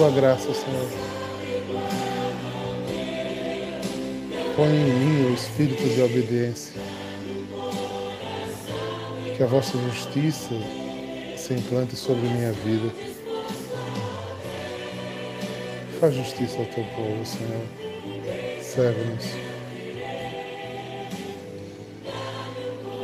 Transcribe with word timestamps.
tua 0.00 0.10
graça, 0.12 0.54
Senhor. 0.54 0.88
Põe 4.56 4.68
em 4.68 4.94
mim 4.94 5.30
o 5.30 5.34
espírito 5.34 5.82
de 5.82 6.00
obediência. 6.00 6.80
Que 9.36 9.42
a 9.42 9.46
vossa 9.46 9.76
justiça 9.76 10.54
se 11.36 11.52
implante 11.52 11.96
sobre 11.96 12.26
minha 12.28 12.50
vida. 12.50 12.90
Faz 16.00 16.14
justiça 16.14 16.60
ao 16.60 16.64
teu 16.64 16.84
povo, 16.96 17.26
Senhor. 17.26 17.66
Serve-nos 18.62 19.26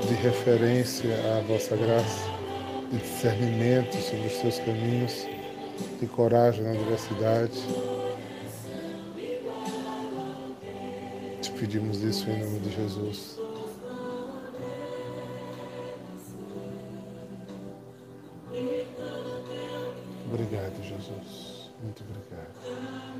de 0.08 0.14
referência 0.14 1.10
à 1.36 1.42
vossa 1.42 1.76
graça, 1.76 2.30
de 2.90 2.96
discernimento 2.96 3.96
sobre 3.96 4.28
os 4.28 4.38
teus 4.38 4.58
caminhos, 4.60 5.26
de 6.00 6.06
coragem 6.06 6.64
na 6.64 6.72
adversidade. 6.72 7.60
Te 11.40 11.50
pedimos 11.52 12.02
isso 12.02 12.28
em 12.30 12.44
nome 12.44 12.60
de 12.60 12.74
Jesus. 12.74 13.38
Obrigado, 20.28 20.82
Jesus. 20.82 21.70
Muito 21.82 22.02
obrigado. 22.02 23.16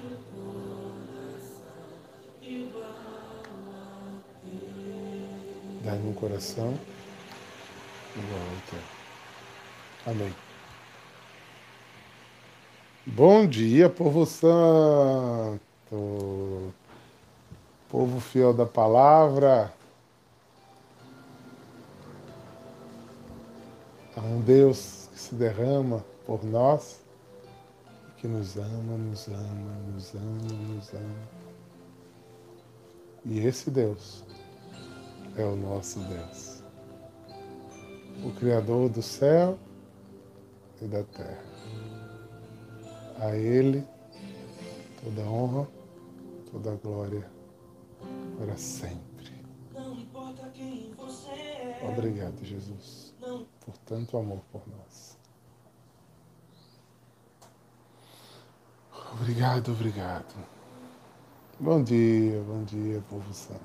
Dá-me 5.85 6.09
um 6.09 6.15
coração 6.15 6.79
igual 8.17 8.41
ao 8.41 8.61
teu. 8.71 10.13
Amém. 10.13 10.46
Bom 13.09 13.47
dia, 13.47 13.89
povo 13.89 14.27
santo, 14.27 15.61
povo 17.89 18.19
fiel 18.19 18.53
da 18.53 18.67
palavra. 18.67 19.73
Há 24.17 24.21
um 24.23 24.41
Deus 24.41 25.09
que 25.13 25.21
se 25.21 25.37
derrama 25.37 26.05
por 26.27 26.45
nós, 26.45 27.01
que 28.17 28.27
nos 28.27 28.57
ama, 28.57 28.99
nos 28.99 29.29
ama, 29.29 29.77
nos 29.95 30.13
ama, 30.13 30.75
nos 30.75 30.93
ama. 30.93 31.29
E 33.25 33.39
esse 33.39 33.71
Deus 33.71 34.25
é 35.37 35.45
o 35.45 35.55
nosso 35.55 36.01
Deus, 36.01 36.61
o 38.25 38.33
Criador 38.33 38.89
do 38.89 39.01
céu 39.01 39.57
e 40.83 40.87
da 40.87 41.05
terra. 41.05 41.56
A 43.21 43.35
Ele 43.35 43.87
toda 45.03 45.23
honra, 45.23 45.69
toda 46.51 46.75
glória 46.77 47.31
para 48.39 48.57
sempre. 48.57 49.45
Obrigado, 51.83 52.45
Jesus, 52.45 53.15
por 53.65 53.77
tanto 53.87 54.17
amor 54.19 54.41
por 54.53 54.63
nós. 54.69 55.17
Obrigado, 59.13 59.73
obrigado. 59.73 60.35
Bom 61.59 61.83
dia, 61.83 62.43
bom 62.43 62.65
dia, 62.65 63.03
povo 63.09 63.33
santo. 63.33 63.61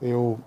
Eu 0.00 0.38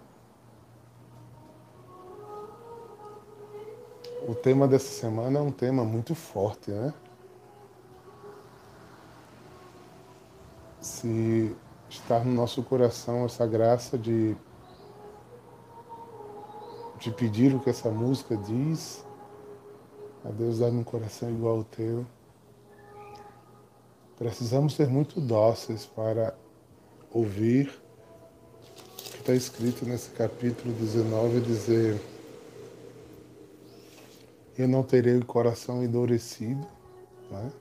o 4.28 4.36
tema 4.36 4.68
dessa 4.68 4.92
semana 4.92 5.40
é 5.40 5.42
um 5.42 5.52
tema 5.52 5.84
muito 5.84 6.16
forte, 6.16 6.72
né? 6.72 6.94
Se 10.80 11.56
está 11.90 12.20
no 12.24 12.34
nosso 12.34 12.64
coração 12.64 13.26
essa 13.26 13.46
graça 13.46 13.98
de 13.98 14.36
de 17.00 17.10
pedir 17.10 17.56
o 17.56 17.60
que 17.60 17.70
essa 17.70 17.90
música 17.90 18.38
diz, 18.38 19.04
a 20.24 20.30
Deus 20.30 20.60
dar 20.60 20.68
um 20.68 20.84
coração 20.84 21.32
igual 21.32 21.58
ao 21.58 21.64
teu. 21.64 22.06
Precisamos 24.20 24.76
ser 24.76 24.88
muito 24.88 25.20
dóceis 25.20 25.84
para 25.84 26.36
ouvir 27.12 27.82
está 29.22 29.36
escrito 29.36 29.86
nesse 29.86 30.10
capítulo 30.10 30.74
19, 30.74 31.42
dizer: 31.42 32.02
Eu 34.62 34.68
não 34.68 34.84
terei 34.84 35.18
o 35.18 35.26
coração 35.26 35.84
endurecido, 35.84 36.68
né? 37.32 37.52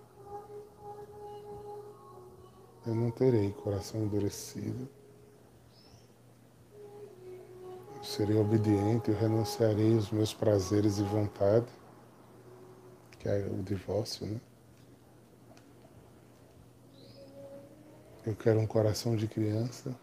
Eu 2.86 2.94
não 2.94 3.10
terei 3.10 3.52
coração 3.52 4.02
endurecido. 4.02 4.86
Eu 7.96 8.04
serei 8.04 8.36
obediente, 8.36 9.10
eu 9.10 9.16
renunciarei 9.16 9.94
os 9.94 10.10
meus 10.10 10.34
prazeres 10.34 10.98
e 10.98 11.02
vontade, 11.02 11.72
que 13.18 13.26
é 13.30 13.46
o 13.46 13.62
divórcio, 13.62 14.26
né? 14.26 14.38
Eu 18.26 18.36
quero 18.36 18.60
um 18.60 18.66
coração 18.66 19.16
de 19.16 19.26
criança 19.26 19.98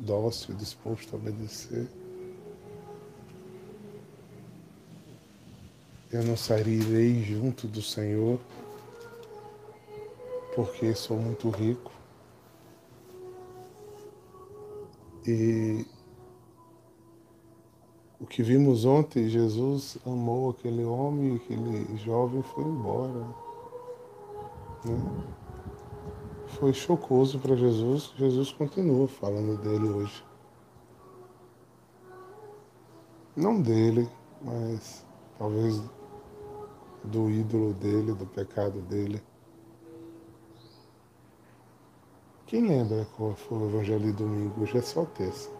dócil, 0.00 0.54
disposto 0.54 1.14
a 1.14 1.18
obedecer. 1.18 1.86
Eu 6.10 6.24
não 6.24 6.36
sairei 6.36 7.22
junto 7.22 7.66
do 7.66 7.82
Senhor, 7.82 8.38
porque 10.54 10.94
sou 10.94 11.18
muito 11.18 11.50
rico. 11.50 11.92
E 15.26 15.84
o 18.18 18.26
que 18.26 18.42
vimos 18.42 18.84
ontem, 18.84 19.28
Jesus 19.28 19.98
amou 20.06 20.50
aquele 20.50 20.84
homem, 20.84 21.36
aquele 21.36 21.96
jovem 21.98 22.42
foi 22.42 22.64
embora. 22.64 23.26
Né? 24.84 25.28
foi 26.58 26.72
chocoso 26.72 27.38
para 27.38 27.54
Jesus, 27.54 28.12
Jesus 28.16 28.50
continua 28.52 29.06
falando 29.06 29.60
dele 29.60 29.88
hoje. 29.88 30.24
Não 33.36 33.60
dele, 33.60 34.08
mas 34.42 35.04
talvez 35.38 35.80
do 37.08 37.30
ídolo 37.30 37.72
dele, 37.74 38.12
do 38.12 38.26
pecado 38.26 38.80
dele. 38.82 39.22
Quem 42.46 42.66
lembra 42.66 43.06
qual 43.16 43.34
foi 43.34 43.58
o 43.58 43.68
Evangelho 43.68 44.04
de 44.06 44.12
domingo? 44.12 44.62
Hoje 44.62 44.78
é 44.78 44.82
só 44.82 45.04
terça. 45.04 45.50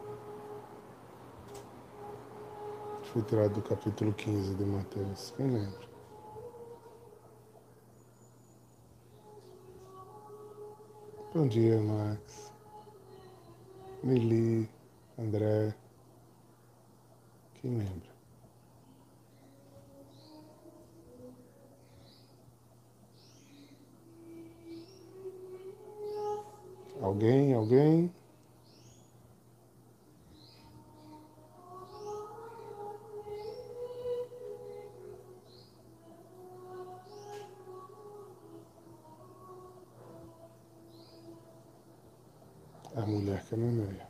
Foi 3.13 3.23
tirado 3.23 3.55
do 3.55 3.63
capítulo 3.63 4.13
15 4.13 4.55
de 4.55 4.65
Mateus. 4.65 5.33
Quem 5.37 5.51
lembra? 5.51 5.89
Bom 11.35 11.47
dia, 11.47 11.81
Max. 11.81 12.53
Mili, 14.03 14.69
André. 15.19 15.75
Quem 17.55 17.77
lembra? 17.77 18.08
Alguém? 27.01 27.55
Alguém? 27.55 28.13
a 42.99 43.07
mulher 43.07 43.45
cananeia. 43.49 44.09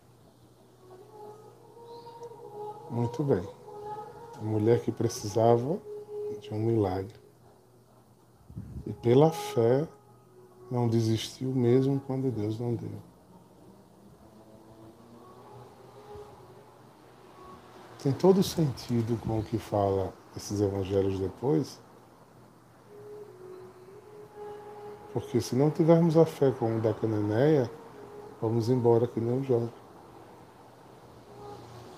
Muito 2.90 3.23
bem. 3.23 3.47
A 4.37 4.40
mulher 4.40 4.80
que 4.80 4.90
precisava 4.90 5.78
de 6.40 6.54
um 6.54 6.59
milagre. 6.59 7.14
E 8.87 8.92
pela 8.95 9.30
fé 9.30 9.87
não 10.71 10.89
desistiu 10.89 11.51
mesmo 11.51 12.01
quando 12.07 12.31
Deus 12.31 12.59
não 12.59 12.75
deu. 12.75 12.91
Tem 18.03 18.13
todo 18.13 18.43
sentido 18.43 19.19
com 19.27 19.41
o 19.41 19.43
que 19.43 19.59
fala 19.59 20.13
esses 20.37 20.61
evangelhos 20.61 21.19
depois. 21.19 21.81
Porque 25.13 25.41
se 25.41 25.57
não 25.57 25.71
tivermos 25.71 26.17
a 26.17 26.25
fé 26.25 26.53
como 26.53 26.81
da 26.81 26.95
Cananeia, 26.95 27.69
Vamos 28.41 28.69
embora 28.69 29.09
que 29.09 29.21
nem 29.21 29.41
o 29.41 29.43
jovem. 29.43 29.69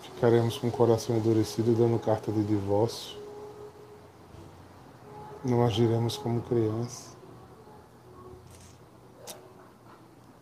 Ficaremos 0.01 0.57
com 0.57 0.69
o 0.69 0.73
coração 0.73 1.17
endurecido 1.17 1.75
dando 1.75 1.99
carta 1.99 2.33
de 2.33 2.43
divórcio. 2.43 3.19
Não 5.45 5.63
agiremos 5.63 6.17
como 6.17 6.41
crianças. 6.41 7.15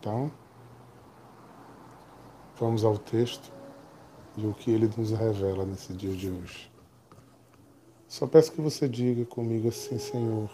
Então, 0.09 0.31
vamos 2.57 2.83
ao 2.83 2.97
texto 2.97 3.53
e 4.35 4.47
o 4.47 4.55
que 4.55 4.71
ele 4.71 4.89
nos 4.97 5.11
revela 5.11 5.63
nesse 5.63 5.93
dia 5.93 6.15
de 6.15 6.31
hoje. 6.31 6.71
Só 8.07 8.25
peço 8.25 8.51
que 8.51 8.59
você 8.59 8.89
diga 8.89 9.23
comigo 9.23 9.67
assim, 9.67 9.99
Senhor. 9.99 10.49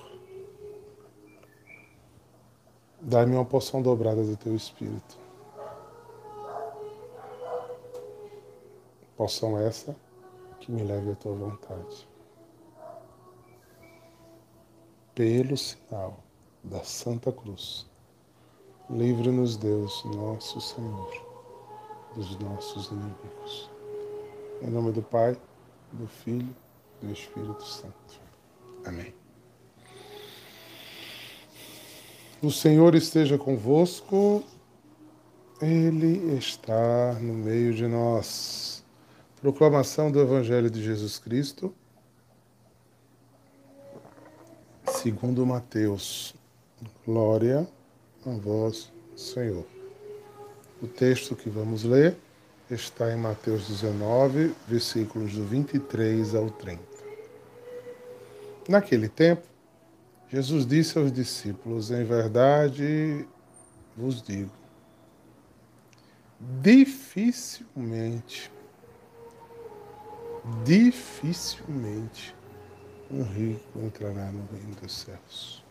Dá-me 2.99 3.33
uma 3.35 3.45
porção 3.45 3.81
dobrada 3.81 4.25
do 4.25 4.35
teu 4.35 4.53
espírito. 4.53 5.17
Porção 9.15 9.57
essa 9.57 9.95
que 10.59 10.69
me 10.69 10.83
leve 10.83 11.11
à 11.11 11.15
tua 11.15 11.33
vontade. 11.33 12.05
Pelo 15.13 15.55
sinal 15.55 16.19
da 16.61 16.83
Santa 16.83 17.31
Cruz 17.31 17.94
Livre-nos, 18.89 19.57
Deus, 19.57 20.03
nosso 20.05 20.61
Senhor, 20.61 21.11
dos 22.15 22.37
nossos 22.37 22.91
inimigos. 22.91 23.69
Em 24.61 24.69
nome 24.69 24.91
do 24.91 25.01
Pai, 25.01 25.35
do 25.91 26.07
Filho 26.07 26.55
e 27.01 27.07
do 27.07 27.11
Espírito 27.11 27.63
Santo. 27.63 28.19
Amém. 28.85 29.11
O 32.43 32.51
Senhor 32.51 32.93
esteja 32.93 33.39
convosco, 33.39 34.43
Ele 35.59 36.37
está 36.37 37.13
no 37.13 37.33
meio 37.33 37.73
de 37.73 37.87
nós. 37.87 38.85
Proclamação 39.41 40.11
do 40.11 40.21
Evangelho 40.21 40.69
de 40.69 40.83
Jesus 40.83 41.17
Cristo, 41.17 41.73
segundo 44.87 45.43
Mateus. 45.43 46.35
Glória 47.03 47.61
a 47.61 47.84
vós, 48.33 48.91
Senhor. 49.15 49.65
O 50.81 50.87
texto 50.87 51.35
que 51.35 51.49
vamos 51.49 51.83
ler 51.83 52.17
está 52.69 53.13
em 53.13 53.17
Mateus 53.17 53.67
19, 53.67 54.53
versículos 54.67 55.33
do 55.33 55.43
23 55.45 56.33
ao 56.35 56.49
30. 56.49 56.81
Naquele 58.67 59.07
tempo, 59.07 59.43
Jesus 60.29 60.65
disse 60.65 60.97
aos 60.97 61.11
discípulos: 61.11 61.91
Em 61.91 62.03
verdade 62.03 63.27
vos 63.95 64.21
digo, 64.21 64.51
dificilmente, 66.61 68.51
dificilmente 70.65 72.35
um 73.09 73.23
rico 73.23 73.79
entrará 73.79 74.31
no 74.31 74.45
reino 74.51 74.75
dos 74.81 74.93
céus. 74.93 75.63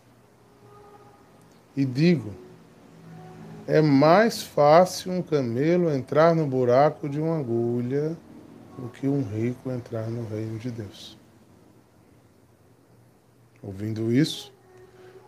E 1.75 1.83
digo, 1.83 2.33
é 3.67 3.81
mais 3.81 4.43
fácil 4.43 5.11
um 5.11 5.21
camelo 5.21 5.91
entrar 5.91 6.35
no 6.35 6.45
buraco 6.45 7.09
de 7.09 7.19
uma 7.19 7.39
agulha 7.39 8.15
do 8.77 8.89
que 8.89 9.07
um 9.07 9.23
rico 9.23 9.71
entrar 9.71 10.07
no 10.09 10.27
reino 10.27 10.59
de 10.59 10.69
Deus. 10.69 11.17
Ouvindo 13.63 14.11
isso, 14.11 14.53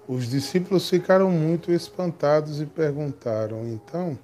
os 0.07 0.29
discípulos 0.29 0.87
ficaram 0.87 1.31
muito 1.31 1.71
espantados 1.71 2.61
e 2.61 2.65
perguntaram: 2.65 3.67
então, 3.67 4.17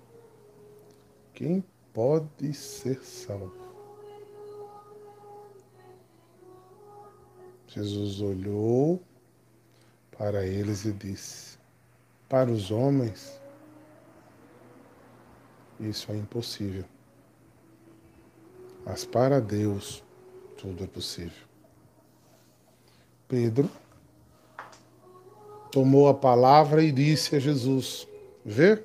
quem 1.34 1.64
pode 1.92 2.54
ser 2.54 3.04
salvo? 3.04 3.64
Jesus 7.68 8.22
olhou 8.22 9.02
para 10.16 10.46
eles 10.46 10.86
e 10.86 10.92
disse: 10.92 11.58
Para 12.30 12.52
os 12.52 12.70
homens, 12.70 13.42
isso 15.90 16.12
é 16.12 16.16
impossível. 16.16 16.86
Mas 18.86 19.06
para 19.06 19.40
Deus, 19.40 20.04
tudo 20.58 20.84
é 20.84 20.88
possível. 20.88 21.48
Pedro 23.28 23.70
tomou 25.72 26.08
a 26.08 26.14
palavra 26.14 26.84
e 26.84 26.92
disse 26.92 27.36
a 27.36 27.40
Jesus: 27.40 28.08
Vê, 28.46 28.84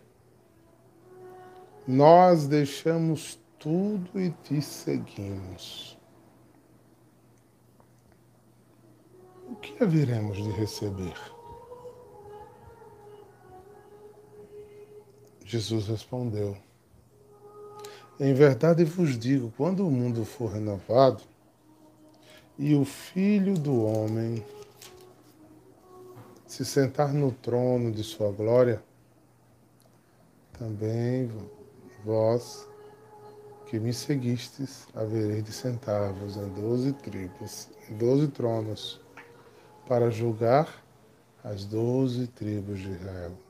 nós 1.87 2.47
deixamos 2.47 3.39
tudo 3.59 4.21
e 4.21 4.31
te 4.31 4.63
seguimos. 4.63 5.99
O 9.49 9.57
que 9.57 9.83
haveremos 9.83 10.37
de 10.37 10.51
receber? 10.51 11.17
Jesus 15.45 15.89
respondeu: 15.89 16.57
em 18.19 18.35
verdade 18.35 18.85
vos 18.85 19.19
digo: 19.19 19.53
quando 19.57 19.87
o 19.87 19.91
mundo 19.91 20.25
for 20.25 20.53
renovado 20.53 21.23
e 22.59 22.75
o 22.75 22.85
Filho 22.85 23.55
do 23.55 23.85
Homem 23.85 24.45
se 26.47 26.65
sentar 26.65 27.13
no 27.13 27.31
trono 27.31 27.93
de 27.93 28.03
sua 28.03 28.33
glória, 28.33 28.83
também 30.59 31.31
vós 32.05 32.67
que 33.67 33.79
me 33.79 33.93
seguistes 33.93 34.89
havereis 34.95 35.45
de 35.45 35.53
sentar-vos 35.53 36.37
em 36.37 36.49
doze 36.49 36.93
tribos, 36.95 37.69
em 37.89 37.97
doze 37.97 38.29
tronos, 38.29 39.01
para 39.87 40.11
julgar 40.11 40.83
as 41.45 41.65
doze 41.65 42.27
tribos 42.27 42.81
de 42.81 42.91
Israel. 42.91 43.48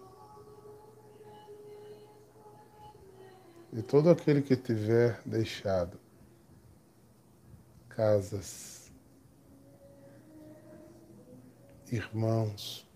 De 3.72 3.82
todo 3.82 4.10
aquele 4.10 4.40
que 4.40 4.56
tiver 4.56 5.20
deixado 5.24 5.98
casas, 7.88 8.90
irmãos, 11.90 12.88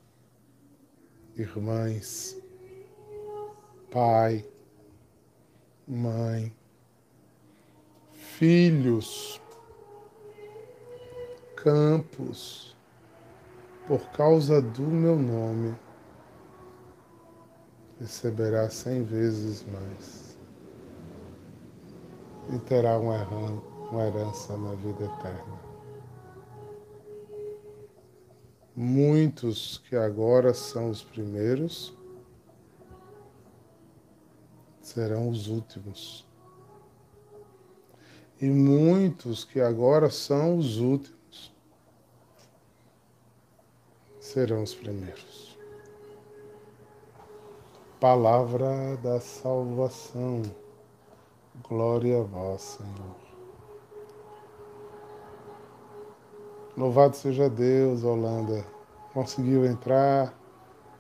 irmãs, 1.37 2.37
pai, 3.91 4.49
mãe, 5.87 6.55
filhos, 8.13 9.41
campos, 11.57 12.77
por 13.89 14.09
causa 14.13 14.63
do 14.63 14.83
meu 14.83 15.19
nome, 15.19 15.77
receberá 17.99 18.71
cem 18.71 19.03
vezes 19.03 19.65
mais 19.65 20.22
e 22.51 22.59
terá 22.59 22.99
uma 22.99 23.17
herança 24.07 24.57
na 24.57 24.75
vida 24.75 25.05
eterna. 25.05 25.61
Muitos 28.75 29.79
que 29.79 29.95
agora 29.95 30.55
são 30.55 30.89
os 30.89 31.03
primeiros 31.03 31.95
serão 34.81 35.29
os 35.29 35.47
últimos. 35.47 36.27
E 38.41 38.47
muitos 38.47 39.45
que 39.45 39.61
agora 39.61 40.11
são 40.11 40.57
os 40.59 40.79
últimos 40.79 41.55
serão 44.19 44.63
os 44.63 44.75
primeiros. 44.75 45.59
Palavra 48.01 48.97
da 48.97 49.21
salvação. 49.21 50.43
Glória 51.61 52.21
a 52.21 52.23
vós, 52.23 52.63
Senhor. 52.63 53.17
Louvado 56.75 57.15
seja 57.15 57.51
Deus, 57.51 58.03
Holanda. 58.03 58.65
Conseguiu 59.13 59.67
entrar. 59.67 60.35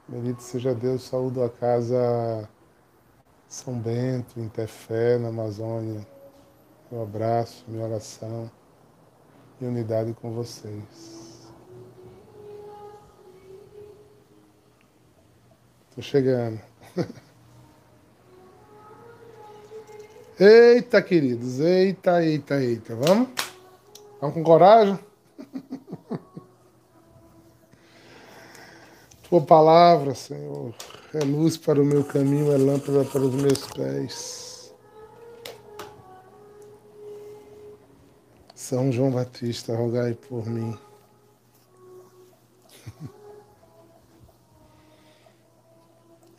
Bendito 0.06 0.42
seja 0.42 0.74
Deus, 0.74 1.04
saúdo 1.04 1.42
a 1.42 1.48
casa 1.48 2.46
São 3.48 3.78
Bento, 3.78 4.38
em 4.38 4.48
Tefé, 4.48 5.16
na 5.16 5.28
Amazônia. 5.28 6.06
Meu 6.90 7.02
abraço, 7.02 7.64
minha 7.66 7.86
oração 7.86 8.50
e 9.58 9.64
unidade 9.64 10.12
com 10.12 10.32
vocês. 10.32 11.50
Estou 15.88 16.02
chegando. 16.02 16.60
Eita, 20.44 21.00
queridos, 21.00 21.60
eita, 21.60 22.20
eita, 22.20 22.60
eita. 22.60 22.96
Vamos? 22.96 23.28
Vamos 24.20 24.34
com 24.34 24.42
coragem? 24.42 24.98
Tua 29.22 29.40
palavra, 29.40 30.16
Senhor, 30.16 30.74
é 31.14 31.20
luz 31.20 31.56
para 31.56 31.80
o 31.80 31.84
meu 31.84 32.02
caminho, 32.02 32.52
é 32.52 32.56
lâmpada 32.56 33.04
para 33.04 33.20
os 33.20 33.32
meus 33.36 33.64
pés. 33.68 34.74
São 38.52 38.90
João 38.90 39.12
Batista, 39.12 39.76
rogai 39.76 40.14
por 40.14 40.44
mim. 40.44 40.76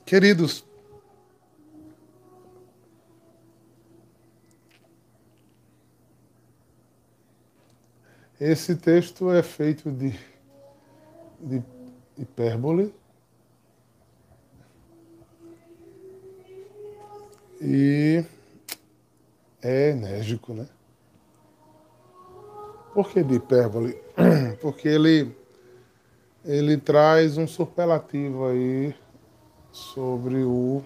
Queridos, 0.05 0.65
esse 8.43 8.75
texto 8.75 9.31
é 9.31 9.41
feito 9.41 9.89
de, 9.89 10.19
de 11.39 11.63
hipérbole 12.17 12.93
e 17.61 18.21
é 19.61 19.91
enérgico, 19.91 20.53
né? 20.53 20.67
Por 22.93 23.09
que 23.09 23.23
de 23.23 23.35
hipérbole? 23.35 23.97
Porque 24.59 24.89
ele, 24.89 25.33
ele 26.43 26.77
traz 26.77 27.37
um 27.37 27.47
superlativo 27.47 28.47
aí 28.47 28.93
sobre 29.71 30.43
o, 30.43 30.83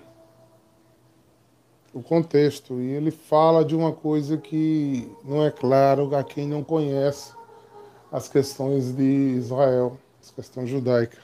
o 1.91 2.03
contexto. 2.03 2.79
E 2.79 2.91
ele 2.91 3.09
fala 3.09 3.65
de 3.65 3.75
uma 3.75 3.91
coisa 3.91 4.37
que 4.37 5.11
não 5.23 5.43
é 5.43 5.49
claro 5.49 6.15
a 6.15 6.23
quem 6.23 6.47
não 6.47 6.63
conhece 6.63 7.36
as 8.11 8.27
questões 8.27 8.95
de 8.95 9.03
Israel, 9.37 9.97
as 10.21 10.31
questões 10.31 10.69
judaicas. 10.69 11.19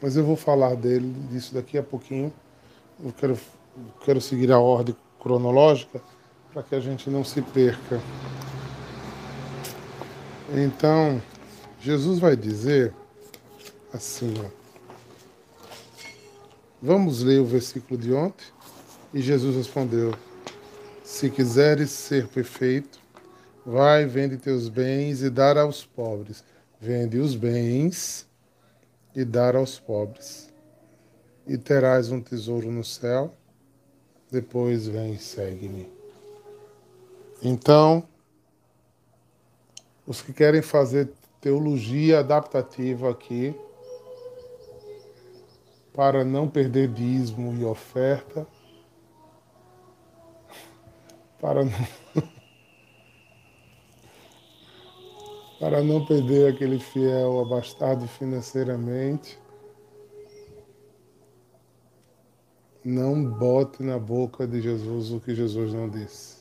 Mas 0.00 0.16
eu 0.16 0.24
vou 0.24 0.36
falar 0.36 0.74
dele, 0.74 1.14
disso 1.30 1.54
daqui 1.54 1.78
a 1.78 1.82
pouquinho. 1.82 2.32
Eu 3.02 3.12
quero, 3.12 3.38
quero 4.04 4.20
seguir 4.20 4.50
a 4.50 4.58
ordem 4.58 4.96
cronológica 5.20 6.02
para 6.52 6.62
que 6.62 6.74
a 6.74 6.80
gente 6.80 7.08
não 7.08 7.24
se 7.24 7.40
perca. 7.40 8.00
Então, 10.52 11.22
Jesus 11.80 12.18
vai 12.18 12.36
dizer 12.36 12.92
assim, 13.92 14.34
ó. 14.44 14.62
Vamos 16.82 17.22
ler 17.22 17.40
o 17.40 17.46
versículo 17.46 17.98
de 17.98 18.12
ontem? 18.12 18.44
E 19.14 19.22
Jesus 19.22 19.54
respondeu: 19.54 20.12
Se 21.04 21.30
quiseres 21.30 21.90
ser 21.90 22.26
perfeito, 22.26 23.01
vai, 23.64 24.06
vende 24.06 24.36
teus 24.36 24.68
bens 24.68 25.22
e 25.22 25.30
dar 25.30 25.56
aos 25.56 25.84
pobres. 25.84 26.44
Vende 26.80 27.18
os 27.18 27.34
bens 27.34 28.26
e 29.14 29.24
dar 29.24 29.54
aos 29.54 29.78
pobres. 29.78 30.52
E 31.46 31.56
terás 31.56 32.10
um 32.10 32.20
tesouro 32.20 32.70
no 32.70 32.84
céu. 32.84 33.34
Depois 34.30 34.86
vem 34.86 35.14
e 35.14 35.18
segue-me. 35.18 35.88
Então, 37.42 38.06
os 40.06 40.22
que 40.22 40.32
querem 40.32 40.62
fazer 40.62 41.12
teologia 41.40 42.20
adaptativa 42.20 43.10
aqui, 43.10 43.54
para 45.92 46.24
não 46.24 46.48
perder 46.48 46.88
dízimo 46.88 47.52
e 47.54 47.64
oferta, 47.64 48.46
para 51.40 51.64
não, 51.64 51.88
para 55.62 55.80
não 55.80 56.04
perder 56.04 56.52
aquele 56.52 56.80
fiel 56.80 57.38
abastado 57.38 58.08
financeiramente, 58.08 59.38
não 62.84 63.24
bote 63.24 63.80
na 63.80 63.96
boca 63.96 64.44
de 64.44 64.60
Jesus 64.60 65.12
o 65.12 65.20
que 65.20 65.36
Jesus 65.36 65.72
não 65.72 65.88
disse. 65.88 66.38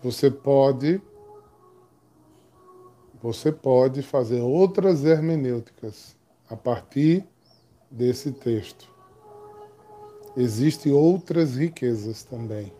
Você 0.00 0.30
pode 0.30 1.02
você 3.20 3.50
pode 3.50 4.00
fazer 4.00 4.40
outras 4.40 5.04
hermenêuticas 5.04 6.16
a 6.48 6.54
partir 6.54 7.26
desse 7.90 8.30
texto. 8.30 8.88
Existem 10.36 10.92
outras 10.92 11.56
riquezas 11.56 12.22
também. 12.22 12.72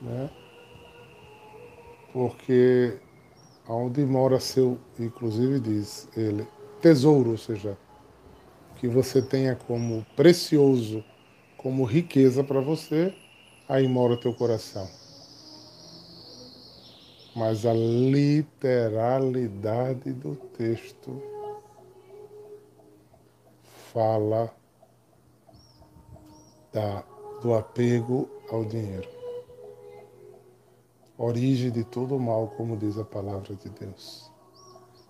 Né? 0.00 0.41
Porque 2.12 2.98
onde 3.68 4.04
mora 4.04 4.40
seu, 4.40 4.76
inclusive 4.98 5.60
diz 5.60 6.08
ele, 6.16 6.44
tesouro, 6.80 7.30
ou 7.30 7.38
seja, 7.38 7.78
que 8.76 8.88
você 8.88 9.22
tenha 9.22 9.54
como 9.54 10.04
precioso, 10.16 11.04
como 11.56 11.84
riqueza 11.84 12.42
para 12.42 12.60
você, 12.60 13.14
aí 13.68 13.86
mora 13.86 14.16
teu 14.16 14.34
coração. 14.34 14.88
Mas 17.34 17.64
a 17.64 17.72
literalidade 17.72 20.12
do 20.12 20.36
texto 20.36 21.22
fala 23.92 24.52
da, 26.72 27.04
do 27.40 27.54
apego 27.54 28.28
ao 28.50 28.64
dinheiro. 28.64 29.21
Origem 31.24 31.70
de 31.70 31.84
todo 31.84 32.18
mal, 32.18 32.48
como 32.56 32.76
diz 32.76 32.98
a 32.98 33.04
palavra 33.04 33.54
de 33.54 33.68
Deus. 33.70 34.30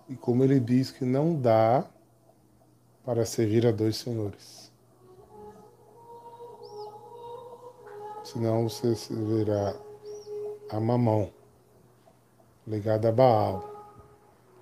E 0.07 0.15
como 0.15 0.43
ele 0.43 0.59
diz 0.59 0.91
que 0.91 1.05
não 1.05 1.33
dá 1.33 1.85
para 3.03 3.25
servir 3.25 3.65
a 3.65 3.71
dois 3.71 3.97
senhores. 3.97 4.73
senão 8.33 8.67
você 8.67 8.95
se 8.95 9.13
verá 9.13 9.75
a 10.69 10.79
mamão, 10.79 11.31
ligada 12.65 13.09
a 13.09 13.11
Baal, 13.11 13.69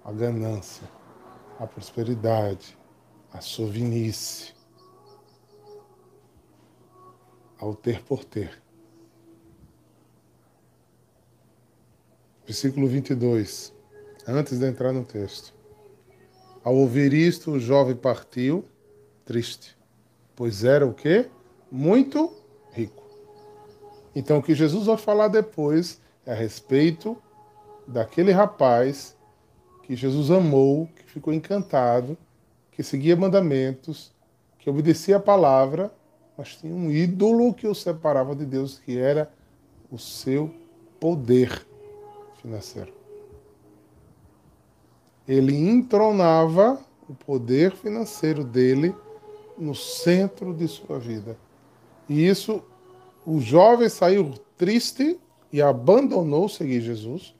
a 0.03 0.11
ganância, 0.11 0.87
a 1.59 1.67
prosperidade, 1.67 2.77
a 3.31 3.39
sovinice, 3.39 4.53
ao 7.59 7.75
ter 7.75 8.03
por 8.03 8.25
ter. 8.25 8.61
Versículo 12.45 12.87
22, 12.87 13.73
antes 14.27 14.57
de 14.57 14.65
entrar 14.65 14.91
no 14.91 15.03
texto. 15.03 15.53
Ao 16.63 16.75
ouvir 16.75 17.13
isto, 17.13 17.51
o 17.51 17.59
jovem 17.59 17.95
partiu, 17.95 18.65
triste, 19.25 19.77
pois 20.35 20.63
era 20.63 20.85
o 20.85 20.93
quê? 20.93 21.27
Muito 21.71 22.33
rico. 22.71 23.03
Então, 24.15 24.39
o 24.39 24.43
que 24.43 24.55
Jesus 24.55 24.87
vai 24.87 24.97
falar 24.97 25.27
depois 25.27 26.01
é 26.25 26.31
a 26.31 26.35
respeito 26.35 27.17
daquele 27.87 28.31
rapaz 28.31 29.15
que 29.83 29.95
Jesus 29.95 30.29
amou, 30.31 30.87
que 30.95 31.03
ficou 31.03 31.33
encantado, 31.33 32.17
que 32.71 32.83
seguia 32.83 33.15
mandamentos, 33.15 34.11
que 34.57 34.69
obedecia 34.69 35.17
a 35.17 35.19
palavra, 35.19 35.91
mas 36.37 36.55
tinha 36.55 36.73
um 36.73 36.91
ídolo 36.91 37.53
que 37.53 37.67
o 37.67 37.75
separava 37.75 38.35
de 38.35 38.45
Deus, 38.45 38.79
que 38.79 38.97
era 38.97 39.31
o 39.91 39.97
seu 39.97 40.53
poder 40.99 41.65
financeiro. 42.41 42.93
Ele 45.27 45.55
entronava 45.55 46.79
o 47.07 47.13
poder 47.13 47.71
financeiro 47.71 48.43
dele 48.43 48.95
no 49.57 49.75
centro 49.75 50.53
de 50.53 50.67
sua 50.67 50.99
vida. 50.99 51.37
E 52.09 52.27
isso 52.27 52.63
o 53.25 53.39
jovem 53.39 53.87
saiu 53.87 54.33
triste 54.57 55.19
e 55.53 55.61
abandonou 55.61 56.49
seguir 56.49 56.81
Jesus. 56.81 57.35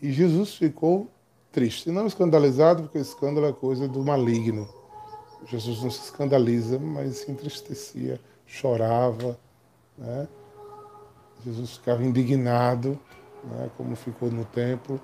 E 0.00 0.12
Jesus 0.12 0.54
ficou 0.54 1.08
triste, 1.50 1.90
não 1.90 2.06
escandalizado, 2.06 2.82
porque 2.82 2.98
escândalo 2.98 3.46
é 3.46 3.52
coisa 3.52 3.88
do 3.88 4.04
maligno. 4.04 4.68
Jesus 5.46 5.82
não 5.82 5.90
se 5.90 6.02
escandaliza, 6.02 6.78
mas 6.78 7.18
se 7.18 7.30
entristecia, 7.30 8.20
chorava. 8.46 9.38
Né? 9.96 10.28
Jesus 11.46 11.76
ficava 11.76 12.04
indignado, 12.04 12.98
né? 13.44 13.70
como 13.76 13.94
ficou 13.94 14.28
no 14.32 14.44
templo. 14.44 15.00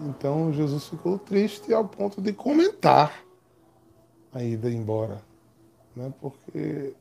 Então 0.00 0.50
Jesus 0.50 0.86
ficou 0.86 1.18
triste 1.18 1.74
ao 1.74 1.84
ponto 1.84 2.22
de 2.22 2.32
comentar 2.32 3.22
a 4.32 4.42
ida 4.42 4.70
embora. 4.70 5.20
Né? 5.94 6.10
Porque 6.22 6.94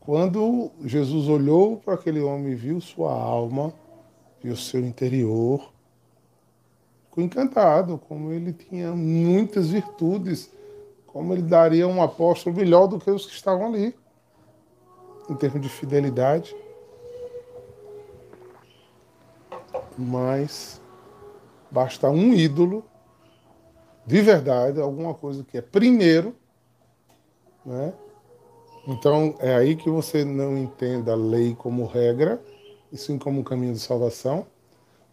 quando 0.00 0.72
Jesus 0.84 1.28
olhou 1.28 1.76
para 1.76 1.94
aquele 1.94 2.20
homem 2.20 2.52
e 2.52 2.56
viu 2.56 2.80
sua 2.80 3.12
alma, 3.12 3.72
viu 4.42 4.56
seu 4.56 4.80
interior, 4.80 5.72
ficou 7.04 7.22
encantado, 7.22 7.98
como 8.08 8.32
ele 8.32 8.52
tinha 8.52 8.90
muitas 8.90 9.68
virtudes, 9.68 10.50
como 11.06 11.32
ele 11.32 11.42
daria 11.42 11.86
um 11.86 12.02
apóstolo 12.02 12.56
melhor 12.56 12.88
do 12.88 12.98
que 12.98 13.10
os 13.12 13.26
que 13.26 13.32
estavam 13.32 13.66
ali, 13.66 13.94
em 15.28 15.36
termos 15.36 15.60
de 15.60 15.68
fidelidade. 15.68 16.56
Mas 19.96 20.80
basta 21.70 22.08
um 22.10 22.32
ídolo, 22.32 22.84
de 24.06 24.20
verdade, 24.22 24.80
alguma 24.80 25.14
coisa 25.14 25.44
que 25.44 25.58
é 25.58 25.62
primeiro, 25.62 26.34
né? 27.64 27.92
Então, 28.86 29.36
é 29.38 29.54
aí 29.54 29.76
que 29.76 29.90
você 29.90 30.24
não 30.24 30.56
entende 30.56 31.10
a 31.10 31.14
lei 31.14 31.54
como 31.54 31.86
regra, 31.86 32.42
e 32.90 32.96
sim 32.96 33.18
como 33.18 33.40
um 33.40 33.44
caminho 33.44 33.74
de 33.74 33.78
salvação. 33.78 34.46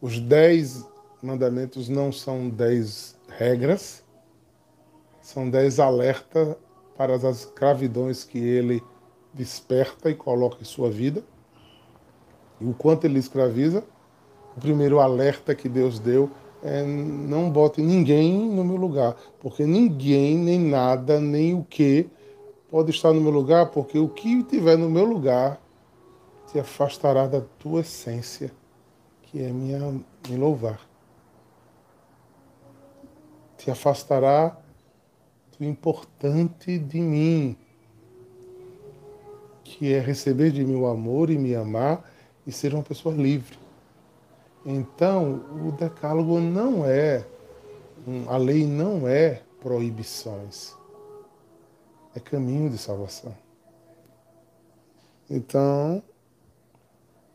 Os 0.02 0.20
dez 0.20 0.86
mandamentos 1.22 1.90
não 1.90 2.12
são 2.12 2.50
dez 2.50 3.18
regras, 3.28 4.04
são 5.22 5.50
dez 5.50 5.80
alertas 5.80 6.56
para 6.96 7.16
as 7.16 7.24
escravidões 7.24 8.24
que 8.24 8.40
ele 8.40 8.82
desperta 9.34 10.10
e 10.10 10.16
coloca 10.16 10.62
em 10.62 10.66
sua 10.66 10.90
vida. 10.90 11.24
E 12.60 12.66
o 12.66 12.74
quanto 12.74 13.06
ele 13.06 13.20
escraviza. 13.20 13.84
O 14.58 14.60
primeiro 14.60 15.00
alerta 15.00 15.54
que 15.54 15.70
Deus 15.70 16.00
deu 16.00 16.32
é 16.64 16.84
não 16.84 17.52
bote 17.52 17.80
ninguém 17.80 18.50
no 18.50 18.66
meu 18.66 18.76
lugar, 18.76 19.16
porque 19.40 19.64
ninguém, 19.64 20.36
nem 20.36 20.60
nada, 20.60 21.22
nem 21.22 21.54
o 21.54 21.64
que 21.64 22.10
pode 22.68 22.90
estar 22.90 23.14
no 23.14 23.22
meu 23.22 23.30
lugar, 23.30 23.68
porque 23.68 24.00
o 24.00 24.10
que 24.10 24.40
estiver 24.40 24.76
no 24.76 24.90
meu 24.90 25.06
lugar 25.06 25.62
te 26.48 26.60
afastará 26.60 27.28
da 27.28 27.40
tua 27.60 27.82
essência, 27.82 28.52
que 29.22 29.44
é 29.44 29.52
minha, 29.52 29.80
me 30.28 30.36
louvar. 30.36 30.82
Te 33.58 33.70
afastará 33.70 34.58
do 35.58 35.66
importante 35.66 36.80
de 36.80 37.00
mim, 37.00 37.56
que 39.64 39.94
é 39.94 40.00
receber 40.00 40.50
de 40.50 40.66
mim 40.66 40.76
o 40.76 40.88
amor 40.88 41.30
e 41.30 41.38
me 41.38 41.54
amar 41.54 42.04
e 42.46 42.52
ser 42.52 42.74
uma 42.74 42.84
pessoa 42.84 43.14
livre. 43.14 43.67
Então, 44.66 45.46
o 45.66 45.72
decálogo 45.72 46.40
não 46.40 46.86
é, 46.86 47.26
a 48.28 48.38
lei 48.38 48.66
não 48.66 49.08
é 49.08 49.42
proibições, 49.62 50.74
é 52.16 52.20
caminho 52.20 52.70
de 52.70 52.78
salvação. 52.78 53.36
Então, 55.30 56.02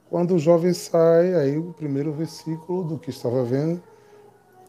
quando 0.09 0.35
o 0.35 0.39
jovem 0.39 0.75
sai, 0.75 1.35
aí 1.35 1.57
o 1.57 1.73
primeiro 1.73 2.13
versículo 2.13 2.85
do 2.85 2.99
que 2.99 3.11
estava 3.11 3.43
vendo, 3.45 3.83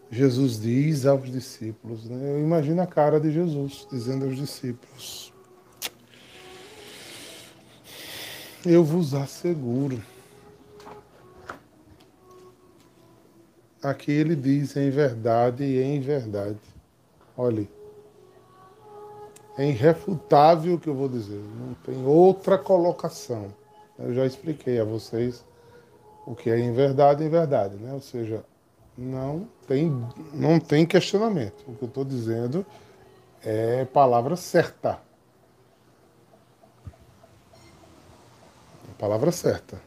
Jesus 0.09 0.59
diz 0.59 1.05
aos 1.05 1.29
discípulos, 1.29 2.05
né? 2.05 2.33
eu 2.33 2.39
imagino 2.39 2.81
a 2.81 2.87
cara 2.87 3.19
de 3.19 3.31
Jesus 3.31 3.87
dizendo 3.91 4.25
aos 4.25 4.37
discípulos, 4.37 5.33
eu 8.65 8.83
vos 8.83 9.13
asseguro, 9.13 10.01
aqui 13.83 14.11
ele 14.11 14.35
diz 14.35 14.75
em 14.75 14.89
verdade 14.89 15.63
e 15.63 15.81
em 15.81 15.99
verdade. 15.99 16.59
Olhe, 17.37 17.69
é 19.57 19.67
irrefutável 19.67 20.75
o 20.75 20.79
que 20.79 20.87
eu 20.87 20.95
vou 20.95 21.09
dizer, 21.09 21.39
não 21.59 21.73
tem 21.75 22.05
outra 22.05 22.57
colocação. 22.57 23.53
Eu 23.99 24.13
já 24.13 24.25
expliquei 24.25 24.79
a 24.79 24.83
vocês 24.83 25.43
o 26.25 26.35
que 26.35 26.49
é 26.49 26.59
em 26.59 26.73
verdade 26.73 27.23
em 27.23 27.29
verdade, 27.29 27.75
né? 27.75 27.93
Ou 27.93 28.01
seja, 28.01 28.43
não 28.97 29.47
tem, 29.67 29.91
não 30.33 30.59
tem 30.59 30.85
questionamento. 30.85 31.63
O 31.67 31.75
que 31.75 31.83
eu 31.83 31.87
estou 31.87 32.05
dizendo 32.05 32.65
é 33.43 33.85
palavra 33.85 34.35
certa. 34.35 34.99
Palavra 38.97 39.31
certa. 39.31 39.81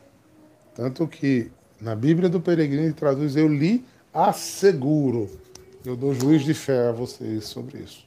Tanto 0.75 1.09
que 1.09 1.51
na 1.81 1.95
Bíblia 1.95 2.29
do 2.29 2.41
Peregrino 2.41 2.93
traduz 2.95 3.37
eu 3.37 3.47
li 3.49 3.87
asseguro. 4.13 5.31
Eu 5.85 5.97
dou 5.97 6.13
juiz 6.15 6.43
de 6.43 6.53
fé 6.55 6.89
a 6.89 6.93
vocês 6.93 7.45
sobre 7.45 7.79
isso. 7.79 8.05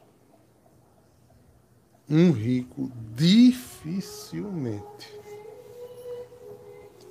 Um 2.09 2.31
rico 2.31 2.91
dificilmente 3.15 5.17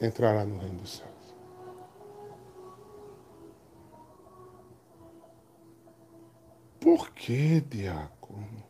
entrará 0.00 0.44
no 0.44 0.58
reino 0.58 0.80
dos 0.80 0.98
céus. 0.98 1.08
Por 6.80 7.10
que, 7.10 7.60
diácono? 7.60 8.67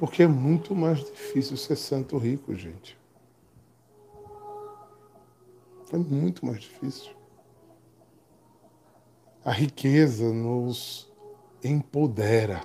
Porque 0.00 0.22
é 0.22 0.26
muito 0.26 0.74
mais 0.74 0.98
difícil 1.00 1.58
ser 1.58 1.76
santo 1.76 2.16
rico, 2.16 2.54
gente. 2.54 2.98
É 5.92 5.98
muito 5.98 6.46
mais 6.46 6.62
difícil. 6.62 7.12
A 9.44 9.52
riqueza 9.52 10.32
nos 10.32 11.06
empodera. 11.62 12.64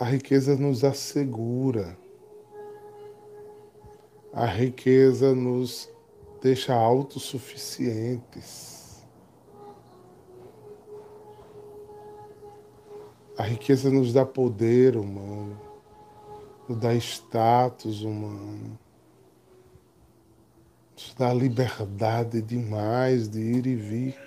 A 0.00 0.04
riqueza 0.04 0.56
nos 0.56 0.82
assegura. 0.82 1.96
A 4.32 4.46
riqueza 4.46 5.32
nos 5.32 5.88
deixa 6.42 6.74
autossuficientes. 6.74 8.75
A 13.38 13.42
riqueza 13.42 13.90
nos 13.90 14.14
dá 14.14 14.24
poder 14.24 14.96
humano, 14.96 15.60
nos 16.66 16.78
dá 16.78 16.94
status 16.94 18.00
humano, 18.00 18.78
nos 20.94 21.12
dá 21.14 21.34
liberdade 21.34 22.40
demais 22.40 23.28
de 23.28 23.40
ir 23.40 23.66
e 23.66 23.74
vir. 23.74 24.18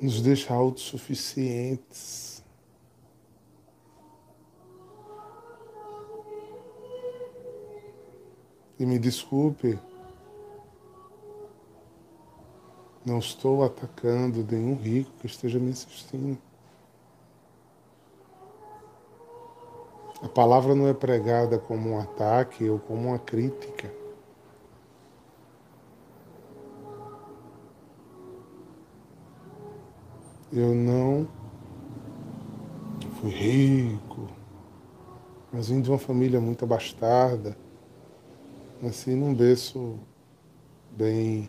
Nos 0.00 0.20
deixa 0.20 0.52
autossuficientes. 0.52 2.42
E 8.78 8.86
me 8.86 8.98
desculpe, 8.98 9.78
Não 13.08 13.20
estou 13.20 13.64
atacando 13.64 14.46
nenhum 14.50 14.74
rico 14.74 15.10
que 15.18 15.26
esteja 15.26 15.58
me 15.58 15.70
assistindo. 15.70 16.36
A 20.20 20.28
palavra 20.28 20.74
não 20.74 20.86
é 20.86 20.92
pregada 20.92 21.58
como 21.58 21.88
um 21.88 21.98
ataque 21.98 22.68
ou 22.68 22.78
como 22.78 23.08
uma 23.08 23.18
crítica. 23.18 23.90
Eu 30.52 30.74
não 30.74 31.26
fui 33.22 33.30
rico, 33.30 34.28
mas 35.50 35.70
vim 35.70 35.80
de 35.80 35.88
uma 35.88 35.98
família 35.98 36.42
muito 36.42 36.62
abastada. 36.62 37.56
Nasci 38.82 39.14
num 39.14 39.32
berço 39.32 39.98
bem 40.90 41.48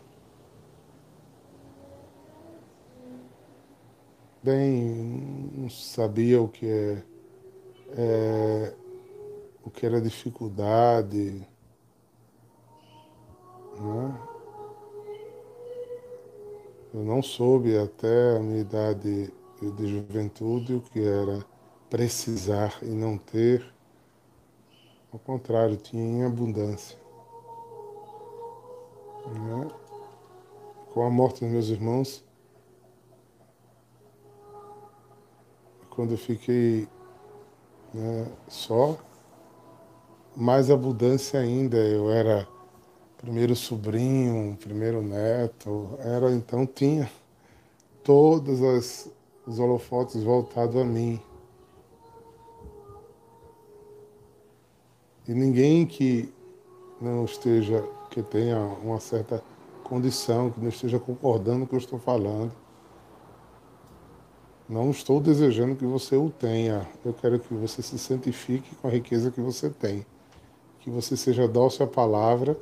bem, 4.42 5.50
não 5.54 5.70
sabia 5.70 6.40
o 6.40 6.48
que 6.48 6.66
é, 6.66 7.02
é 7.96 8.74
o 9.62 9.70
que 9.70 9.84
era 9.84 10.00
dificuldade, 10.00 11.46
né? 13.78 14.20
Eu 16.92 17.04
não 17.04 17.22
soube 17.22 17.78
até 17.78 18.36
a 18.36 18.40
minha 18.40 18.60
idade 18.60 19.32
de 19.76 19.86
juventude 19.86 20.74
o 20.74 20.80
que 20.80 21.00
era 21.00 21.44
precisar 21.88 22.78
e 22.82 22.88
não 22.88 23.16
ter. 23.16 23.64
Ao 25.12 25.18
contrário, 25.18 25.76
tinha 25.76 26.02
em 26.02 26.24
abundância. 26.24 26.98
Né? 29.26 29.68
Com 30.92 31.04
a 31.04 31.10
morte 31.10 31.44
dos 31.44 31.50
meus 31.50 31.68
irmãos, 31.68 32.24
quando 35.90 36.12
eu 36.12 36.18
fiquei 36.18 36.88
né, 37.92 38.26
só, 38.48 38.96
mais 40.36 40.70
abundância 40.70 41.38
ainda. 41.38 41.76
Eu 41.76 42.10
era 42.10 42.48
primeiro 43.18 43.54
sobrinho, 43.54 44.56
primeiro 44.58 45.02
neto, 45.02 45.98
era 45.98 46.30
então 46.32 46.66
tinha 46.66 47.10
todos 48.02 48.62
as, 48.62 49.10
os 49.46 49.58
holofotes 49.58 50.22
voltados 50.22 50.76
a 50.76 50.84
mim. 50.84 51.20
E 55.28 55.34
ninguém 55.34 55.86
que 55.86 56.32
não 57.00 57.24
esteja, 57.24 57.84
que 58.10 58.22
tenha 58.22 58.58
uma 58.58 58.98
certa 58.98 59.42
condição, 59.84 60.50
que 60.50 60.60
não 60.60 60.68
esteja 60.68 60.98
concordando 60.98 61.60
com 61.60 61.64
o 61.64 61.68
que 61.68 61.74
eu 61.74 61.78
estou 61.78 61.98
falando, 61.98 62.52
não 64.70 64.92
estou 64.92 65.20
desejando 65.20 65.74
que 65.74 65.84
você 65.84 66.14
o 66.14 66.30
tenha. 66.30 66.88
Eu 67.04 67.12
quero 67.12 67.40
que 67.40 67.52
você 67.52 67.82
se 67.82 67.98
santifique 67.98 68.72
com 68.76 68.86
a 68.86 68.90
riqueza 68.90 69.28
que 69.32 69.40
você 69.40 69.68
tem. 69.68 70.06
Que 70.78 70.88
você 70.88 71.16
seja 71.16 71.48
dócil 71.48 71.84
à 71.84 71.88
palavra 71.88 72.56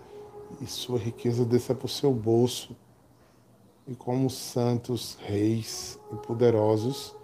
e 0.58 0.66
sua 0.66 0.98
riqueza 0.98 1.44
desça 1.44 1.74
para 1.74 1.84
o 1.84 1.88
seu 1.88 2.10
bolso. 2.10 2.74
E 3.86 3.94
como 3.94 4.30
santos 4.30 5.18
reis 5.20 5.98
e 6.10 6.16
poderosos, 6.16 7.14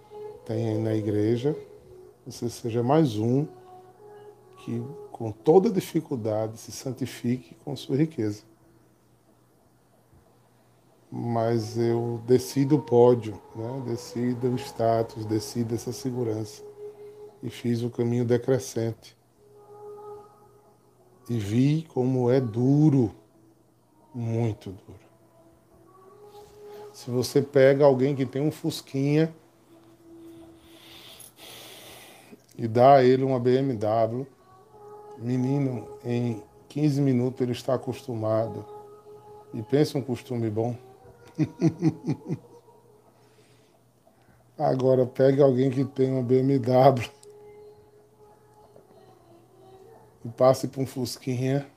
tem 0.45 0.69
aí 0.69 0.77
na 0.77 0.93
igreja, 0.93 1.55
você 2.23 2.47
seja 2.47 2.83
mais 2.83 3.17
um 3.17 3.47
que 4.63 4.83
com 5.11 5.31
toda 5.31 5.71
dificuldade 5.71 6.59
se 6.59 6.71
santifique 6.71 7.55
com 7.65 7.75
sua 7.75 7.97
riqueza. 7.97 8.43
Mas 11.11 11.77
eu 11.77 12.21
decido 12.25 12.75
o 12.75 12.81
pódio, 12.81 13.39
né? 13.55 13.83
decido 13.85 14.49
o 14.49 14.55
status, 14.55 15.25
decido 15.25 15.75
essa 15.75 15.91
segurança. 15.91 16.63
E 17.41 17.49
fiz 17.49 17.83
o 17.83 17.89
caminho 17.89 18.25
decrescente. 18.25 19.15
E 21.29 21.37
vi 21.37 21.87
como 21.93 22.29
é 22.29 22.39
duro, 22.39 23.11
muito 24.13 24.71
duro. 24.71 25.05
Se 26.93 27.09
você 27.09 27.41
pega 27.41 27.83
alguém 27.83 28.15
que 28.15 28.25
tem 28.25 28.41
um 28.41 28.51
Fusquinha 28.51 29.33
e 32.57 32.67
dá 32.67 32.95
a 32.95 33.03
ele 33.03 33.23
uma 33.23 33.39
BMW, 33.39 34.25
menino, 35.17 35.87
em 36.03 36.41
15 36.69 37.01
minutos 37.01 37.41
ele 37.41 37.51
está 37.51 37.73
acostumado. 37.73 38.65
E 39.53 39.61
pensa 39.61 39.97
um 39.97 40.01
costume 40.01 40.49
bom. 40.49 40.75
Agora 44.57 45.05
pegue 45.05 45.41
alguém 45.41 45.69
que 45.69 45.83
tem 45.83 46.11
uma 46.11 46.23
BMW 46.23 47.11
e 50.23 50.29
passe 50.29 50.67
para 50.67 50.81
um 50.81 50.87
Fusquinha 50.87 51.69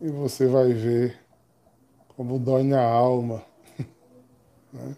e 0.00 0.08
você 0.08 0.46
vai 0.46 0.72
ver 0.72 1.18
como 2.16 2.38
dói 2.38 2.62
na 2.62 2.82
alma, 2.82 3.42
né? 4.72 4.96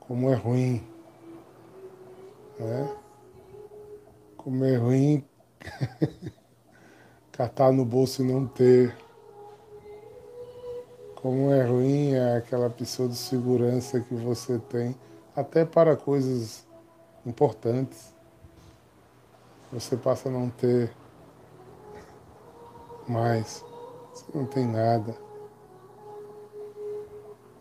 como 0.00 0.28
é 0.28 0.34
ruim. 0.34 0.84
Né? 2.58 2.96
Como 4.36 4.64
é 4.64 4.76
ruim 4.76 5.24
catar 7.32 7.72
no 7.72 7.84
bolso 7.84 8.22
e 8.22 8.26
não 8.26 8.46
ter. 8.46 8.94
Como 11.22 11.52
é 11.52 11.62
ruim 11.66 12.14
é 12.14 12.36
aquela 12.36 12.70
pessoa 12.70 13.06
de 13.06 13.14
segurança 13.14 14.00
que 14.00 14.14
você 14.14 14.58
tem, 14.58 14.96
até 15.36 15.66
para 15.66 15.94
coisas 15.94 16.66
importantes. 17.26 18.14
Você 19.70 19.98
passa 19.98 20.30
a 20.30 20.32
não 20.32 20.48
ter 20.48 20.90
mais. 23.06 23.62
Você 24.12 24.24
não 24.34 24.46
tem 24.46 24.66
nada. 24.66 25.14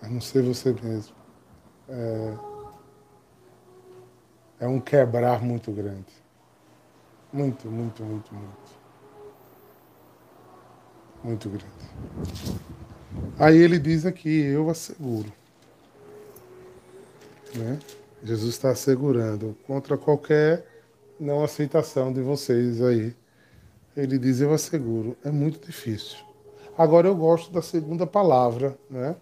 A 0.01 0.07
não 0.07 0.21
ser 0.21 0.41
você 0.41 0.71
mesmo. 0.81 1.13
É, 1.89 2.37
é 4.61 4.67
um 4.67 4.79
quebrar 4.79 5.41
muito 5.41 5.69
grande. 5.71 6.13
Muito, 7.33 7.69
muito, 7.69 8.03
muito, 8.03 8.33
muito. 8.33 8.79
Muito 11.23 11.49
grande. 11.49 12.88
Aí 13.37 13.57
ele 13.57 13.79
diz 13.79 14.05
aqui, 14.05 14.41
eu 14.41 14.69
asseguro. 14.69 15.31
Né? 17.55 17.79
Jesus 18.23 18.55
está 18.55 18.71
assegurando 18.71 19.55
contra 19.65 19.97
qualquer 19.97 20.65
não 21.19 21.43
aceitação 21.43 22.13
de 22.13 22.21
vocês 22.21 22.81
aí. 22.81 23.15
Ele 23.95 24.17
diz, 24.17 24.39
eu 24.39 24.53
asseguro. 24.53 25.17
É 25.23 25.31
muito 25.31 25.65
difícil. 25.65 26.17
Agora 26.77 27.07
eu 27.07 27.15
gosto 27.15 27.51
da 27.51 27.61
segunda 27.61 28.07
palavra, 28.07 28.77
né? 28.89 29.15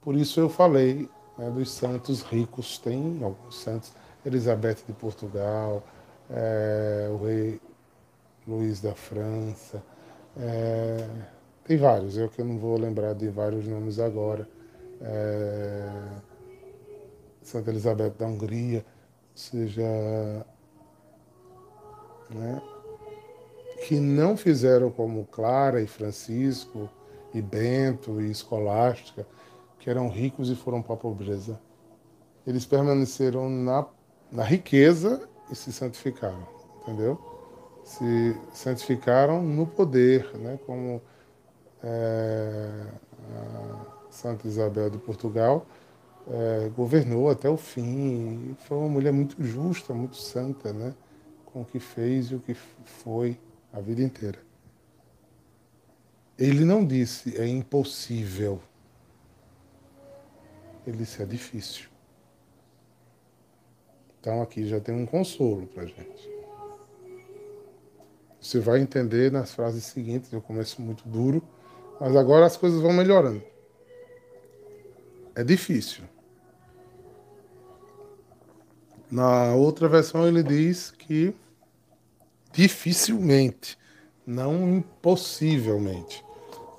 Por 0.00 0.16
isso 0.16 0.40
eu 0.40 0.48
falei 0.48 1.08
né, 1.38 1.50
dos 1.50 1.70
santos 1.70 2.22
ricos. 2.22 2.78
Tem 2.78 3.20
alguns 3.22 3.60
santos. 3.60 3.92
Elizabeth 4.24 4.78
de 4.86 4.92
Portugal, 4.92 5.84
é, 6.28 7.08
o 7.10 7.24
rei 7.24 7.60
Luís 8.46 8.80
da 8.80 8.94
França. 8.94 9.82
É, 10.36 11.08
tem 11.66 11.76
vários, 11.76 12.16
eu 12.16 12.28
que 12.28 12.42
não 12.44 12.58
vou 12.58 12.78
lembrar 12.78 13.12
de 13.14 13.28
vários 13.28 13.66
nomes 13.66 13.98
agora. 13.98 14.48
É, 15.00 15.88
Santa 17.42 17.70
Elizabeth 17.70 18.10
da 18.10 18.26
Hungria, 18.26 18.78
ou 18.78 19.36
seja, 19.36 19.82
né, 22.30 22.62
que 23.86 23.98
não 23.98 24.36
fizeram 24.36 24.90
como 24.90 25.26
Clara 25.26 25.82
e 25.82 25.86
Francisco 25.86 26.88
e 27.34 27.42
Bento 27.42 28.20
e 28.20 28.30
Escolástica, 28.30 29.26
que 29.78 29.90
eram 29.90 30.08
ricos 30.08 30.48
e 30.48 30.54
foram 30.54 30.80
para 30.80 30.94
a 30.94 30.98
pobreza. 30.98 31.60
Eles 32.46 32.64
permaneceram 32.64 33.50
na, 33.50 33.86
na 34.30 34.44
riqueza 34.44 35.28
e 35.50 35.54
se 35.54 35.72
santificaram, 35.72 36.46
entendeu? 36.82 37.20
Se 37.84 38.36
santificaram 38.54 39.42
no 39.42 39.66
poder, 39.66 40.32
né? 40.38 40.58
como 40.64 41.02
é, 41.82 42.86
Santa 44.10 44.46
Isabel 44.46 44.90
de 44.90 44.98
Portugal 44.98 45.66
é, 46.28 46.68
governou 46.70 47.30
até 47.30 47.48
o 47.48 47.56
fim. 47.56 48.56
Foi 48.60 48.76
uma 48.76 48.88
mulher 48.88 49.12
muito 49.12 49.42
justa, 49.42 49.94
muito 49.94 50.16
santa, 50.16 50.72
né? 50.72 50.94
com 51.56 51.62
o 51.62 51.64
que 51.64 51.80
fez 51.80 52.26
e 52.26 52.34
o 52.34 52.40
que 52.40 52.52
foi 52.52 53.38
a 53.72 53.80
vida 53.80 54.02
inteira. 54.02 54.38
Ele 56.38 56.64
não 56.64 56.84
disse 56.84 57.34
é 57.40 57.46
impossível. 57.46 58.60
Ele 60.86 60.98
disse 60.98 61.22
é 61.22 61.24
difícil. 61.24 61.88
Então 64.20 64.42
aqui 64.42 64.66
já 64.66 64.80
tem 64.80 64.94
um 64.94 65.06
consolo 65.06 65.66
para 65.68 65.86
gente. 65.86 66.30
Você 68.38 68.60
vai 68.60 68.80
entender 68.80 69.32
nas 69.32 69.54
frases 69.54 69.84
seguintes, 69.84 70.32
eu 70.32 70.42
começo 70.42 70.82
muito 70.82 71.08
duro, 71.08 71.42
mas 72.00 72.14
agora 72.16 72.46
as 72.46 72.56
coisas 72.56 72.80
vão 72.80 72.92
melhorando. 72.92 73.42
É 75.34 75.44
difícil. 75.44 76.04
Na 79.10 79.54
outra 79.54 79.88
versão 79.88 80.26
ele 80.26 80.42
diz 80.42 80.90
que 80.90 81.34
dificilmente, 82.52 83.78
não 84.26 84.76
impossivelmente. 84.76 86.24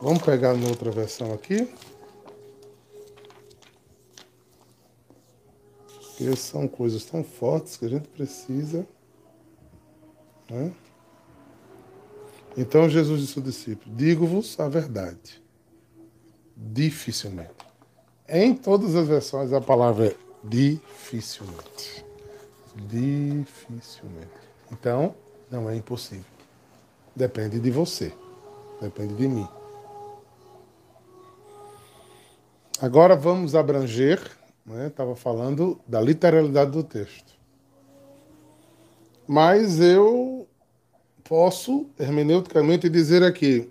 Vamos 0.02 0.22
pegar 0.24 0.56
na 0.56 0.68
outra 0.68 0.92
versão 0.92 1.34
aqui. 1.34 1.72
Porque 5.86 6.36
são 6.36 6.68
coisas 6.68 7.06
tão 7.06 7.24
fortes 7.24 7.78
que 7.78 7.86
a 7.86 7.90
gente 7.90 8.08
precisa. 8.10 8.88
Né? 10.50 10.74
Então 12.58 12.90
Jesus 12.90 13.22
disse 13.22 13.40
ao 13.40 13.46
discípulo: 13.46 13.96
Digo-vos 13.96 14.60
a 14.60 14.68
verdade. 14.68 15.42
Dificilmente. 16.56 17.52
Em 18.28 18.54
todas 18.56 18.96
as 18.96 19.08
versões 19.08 19.54
a 19.54 19.62
palavra 19.62 20.08
é 20.08 20.16
dificilmente. 20.44 22.04
Dificilmente. 22.76 24.48
Então, 24.72 25.16
não 25.50 25.70
é 25.70 25.76
impossível. 25.76 26.26
Depende 27.16 27.60
de 27.60 27.72
você. 27.72 28.12
Depende 28.82 29.14
de 29.14 29.28
mim. 29.28 29.48
Agora 32.82 33.16
vamos 33.16 33.56
abranger 33.56 34.20
Estava 34.88 35.12
né? 35.12 35.16
falando 35.16 35.80
da 35.88 36.02
literalidade 36.02 36.72
do 36.72 36.84
texto. 36.84 37.38
Mas 39.26 39.80
eu 39.80 40.37
posso, 41.28 41.88
hermeneuticamente, 42.00 42.90
dizer 42.90 43.24
aqui: 43.24 43.70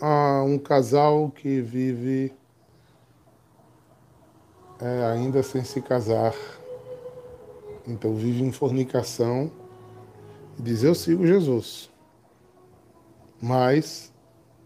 há 0.00 0.42
um 0.44 0.58
casal 0.58 1.30
que 1.30 1.60
vive 1.60 2.32
é, 4.80 5.04
ainda 5.06 5.42
sem 5.42 5.62
se 5.64 5.80
casar, 5.80 6.34
então 7.86 8.14
vive 8.14 8.42
em 8.42 8.52
fornicação, 8.52 9.50
e 10.58 10.62
diz: 10.62 10.82
Eu 10.82 10.94
sigo 10.94 11.26
Jesus, 11.26 11.90
mas 13.40 14.12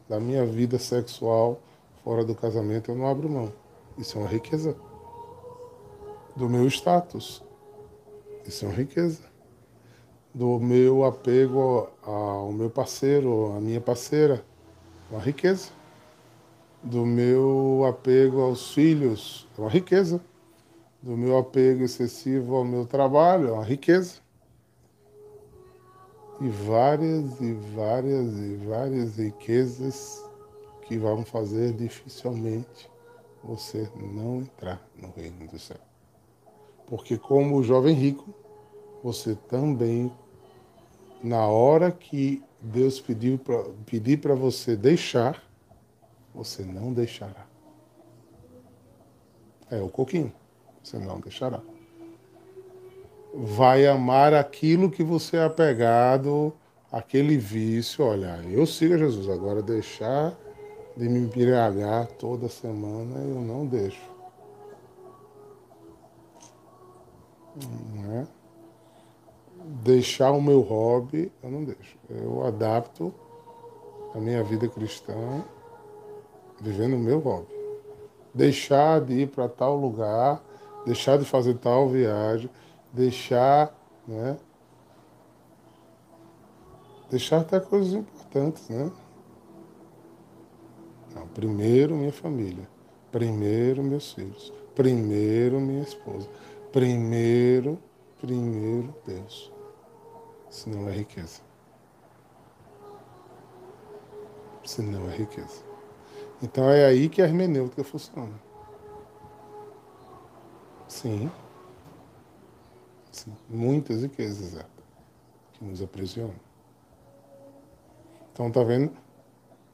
da 0.09 0.19
minha 0.19 0.45
vida 0.45 0.79
sexual 0.79 1.61
fora 2.03 2.25
do 2.25 2.35
casamento 2.35 2.91
eu 2.91 2.97
não 2.97 3.07
abro 3.07 3.29
mão. 3.29 3.53
Isso 3.99 4.17
é 4.17 4.21
uma 4.21 4.29
riqueza. 4.29 4.77
Do 6.35 6.49
meu 6.49 6.67
status. 6.67 7.43
Isso 8.47 8.65
é 8.65 8.69
uma 8.69 8.75
riqueza. 8.75 9.30
Do 10.33 10.61
meu 10.61 11.05
apego 11.05 11.89
ao 12.03 12.53
meu 12.53 12.71
parceiro, 12.71 13.53
à 13.57 13.61
minha 13.61 13.81
parceira. 13.81 14.45
Uma 15.11 15.21
riqueza. 15.21 15.71
Do 16.83 17.05
meu 17.05 17.85
apego 17.89 18.41
aos 18.41 18.73
filhos. 18.73 19.49
Uma 19.59 19.69
riqueza. 19.69 20.21
Do 21.03 21.17
meu 21.17 21.37
apego 21.37 21.83
excessivo 21.83 22.57
ao 22.57 22.65
meu 22.65 22.87
trabalho. 22.87 23.55
Uma 23.55 23.65
riqueza. 23.65 24.21
E 26.41 26.49
várias 26.49 27.41
e 27.41 27.53
várias 27.53 28.39
e 28.39 28.57
várias 28.67 29.17
riquezas 29.17 30.25
que 30.87 30.97
vão 30.97 31.25
fazer 31.25 31.73
dificilmente 31.75 32.91
você 33.43 33.89
não 33.97 34.39
entrar 34.39 34.81
no 34.97 35.11
reino 35.11 35.47
do 35.47 35.59
céu. 35.59 35.77
Porque 36.87 37.17
como 37.17 37.57
o 37.57 37.63
jovem 37.63 37.95
rico, 37.95 38.35
você 39.03 39.35
também, 39.49 40.13
na 41.23 41.47
hora 41.47 41.91
que 41.91 42.43
Deus 42.61 43.01
pediu 43.01 43.39
pra, 43.39 43.65
pedir 43.87 44.21
para 44.21 44.35
você 44.35 44.77
deixar, 44.77 45.43
você 46.35 46.63
não 46.63 46.93
deixará. 46.93 47.47
É 49.71 49.81
o 49.81 49.89
coquinho, 49.89 50.33
você 50.83 50.99
não 50.99 51.21
deixará. 51.21 51.61
Vai 53.33 53.87
amar 53.87 54.35
aquilo 54.35 54.91
que 54.91 55.05
você 55.05 55.37
é 55.37 55.45
apegado, 55.45 56.53
aquele 56.91 57.37
vício. 57.37 58.05
Olha, 58.05 58.41
eu 58.49 58.67
sigo 58.67 58.99
Jesus, 58.99 59.29
agora 59.29 59.63
deixar 59.63 60.37
de 60.97 61.09
me 61.09 61.21
embriagar 61.21 62.07
toda 62.07 62.49
semana 62.49 63.19
eu 63.21 63.41
não 63.41 63.65
deixo. 63.65 64.11
Não 67.95 68.21
é? 68.21 68.40
Deixar 69.63 70.31
o 70.33 70.41
meu 70.41 70.61
hobby, 70.61 71.31
eu 71.43 71.51
não 71.51 71.65
deixo. 71.65 71.99
Eu 72.09 72.47
adapto 72.47 73.13
a 74.15 74.19
minha 74.19 74.43
vida 74.43 74.69
cristã 74.69 75.45
vivendo 76.61 76.95
o 76.95 76.99
meu 76.99 77.19
hobby. 77.19 77.55
Deixar 78.35 79.01
de 79.01 79.23
ir 79.23 79.29
para 79.29 79.49
tal 79.49 79.77
lugar, 79.77 80.43
deixar 80.85 81.19
de 81.19 81.25
fazer 81.25 81.55
tal 81.59 81.89
viagem, 81.89 82.51
deixar, 82.93 83.75
né? 84.07 84.37
Deixar 87.11 87.41
até 87.41 87.59
coisas 87.59 87.93
importantes, 87.93 88.69
né? 88.69 88.91
Não, 91.15 91.27
primeiro 91.29 91.97
minha 91.97 92.13
família, 92.13 92.69
primeiro 93.11 93.83
meus 93.83 94.13
filhos, 94.13 94.53
primeiro 94.77 95.61
minha 95.61 95.83
esposa, 95.83 96.29
primeiro, 96.71 97.79
primeiro 98.21 98.95
Deus. 99.07 99.53
Senão 100.49 100.89
é 100.89 100.93
riqueza. 100.93 101.41
Senão 104.65 105.09
é 105.11 105.17
riqueza. 105.17 105.63
Então 106.43 106.69
é 106.69 106.85
aí 106.85 107.09
que 107.09 107.23
a 107.23 107.25
hermenêutica 107.25 107.85
funciona. 107.85 108.35
Sim. 110.89 111.31
Sim. 113.13 113.33
Muitas 113.49 114.03
riquezas 114.03 114.57
é, 114.57 114.65
que 115.53 115.65
nos 115.65 115.83
aprisionam. 115.83 116.35
Então 118.33 118.51
tá 118.51 118.63
vendo? 118.63 118.93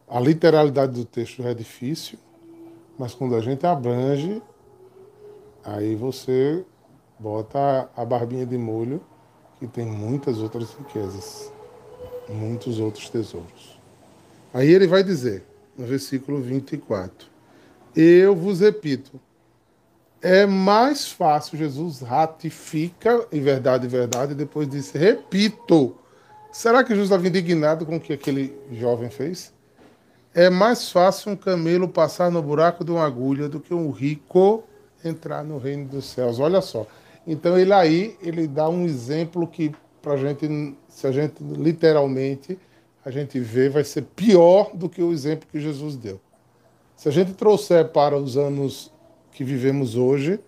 A 0.08 0.20
literalidade 0.20 0.92
do 0.92 1.04
texto 1.04 1.42
é 1.42 1.52
difícil, 1.52 2.18
mas 2.98 3.14
quando 3.14 3.34
a 3.34 3.40
gente 3.40 3.66
abrange, 3.66 4.42
aí 5.64 5.94
você 5.96 6.64
bota 7.18 7.88
a 7.96 8.04
barbinha 8.04 8.46
de 8.46 8.58
molho 8.58 9.00
que 9.58 9.66
tem 9.66 9.86
muitas 9.86 10.38
outras 10.38 10.74
riquezas, 10.74 11.50
muitos 12.28 12.78
outros 12.78 13.08
tesouros. 13.08 13.80
Aí 14.52 14.68
ele 14.68 14.86
vai 14.86 15.02
dizer, 15.02 15.44
no 15.76 15.86
versículo 15.86 16.40
24: 16.40 17.28
Eu 17.94 18.34
vos 18.34 18.60
repito, 18.60 19.20
é 20.22 20.46
mais 20.46 21.10
fácil, 21.10 21.58
Jesus 21.58 22.00
ratifica 22.00 23.26
em 23.30 23.40
verdade, 23.40 23.86
verdade, 23.86 24.32
e 24.32 24.34
depois 24.34 24.68
diz: 24.68 24.90
Repito. 24.90 25.96
Será 26.50 26.82
que 26.82 26.88
Jesus 26.88 27.08
estava 27.08 27.28
indignado 27.28 27.84
com 27.84 27.96
o 27.96 28.00
que 28.00 28.14
aquele 28.14 28.58
jovem 28.72 29.10
fez? 29.10 29.52
É 30.34 30.48
mais 30.48 30.90
fácil 30.90 31.32
um 31.32 31.36
camelo 31.36 31.86
passar 31.86 32.30
no 32.30 32.42
buraco 32.42 32.82
de 32.82 32.90
uma 32.90 33.04
agulha 33.04 33.46
do 33.46 33.60
que 33.60 33.74
um 33.74 33.90
rico 33.90 34.64
entrar 35.04 35.44
no 35.44 35.58
reino 35.58 35.86
dos 35.86 36.06
céus. 36.06 36.40
Olha 36.40 36.62
só. 36.62 36.86
Então 37.26 37.58
ele 37.58 37.72
aí 37.72 38.16
ele 38.22 38.46
dá 38.46 38.68
um 38.68 38.84
exemplo 38.84 39.46
que 39.46 39.74
para 40.00 40.16
gente, 40.16 40.76
se 40.88 41.06
a 41.06 41.10
gente 41.10 41.42
literalmente 41.42 42.58
a 43.04 43.10
gente 43.10 43.38
vê, 43.38 43.68
vai 43.68 43.84
ser 43.84 44.02
pior 44.02 44.70
do 44.74 44.88
que 44.88 45.00
o 45.00 45.12
exemplo 45.12 45.48
que 45.50 45.60
Jesus 45.60 45.96
deu. 45.96 46.20
Se 46.96 47.08
a 47.08 47.12
gente 47.12 47.34
trouxer 47.34 47.88
para 47.88 48.16
os 48.16 48.36
anos 48.36 48.92
que 49.30 49.44
vivemos 49.44 49.96
hoje, 49.96 50.40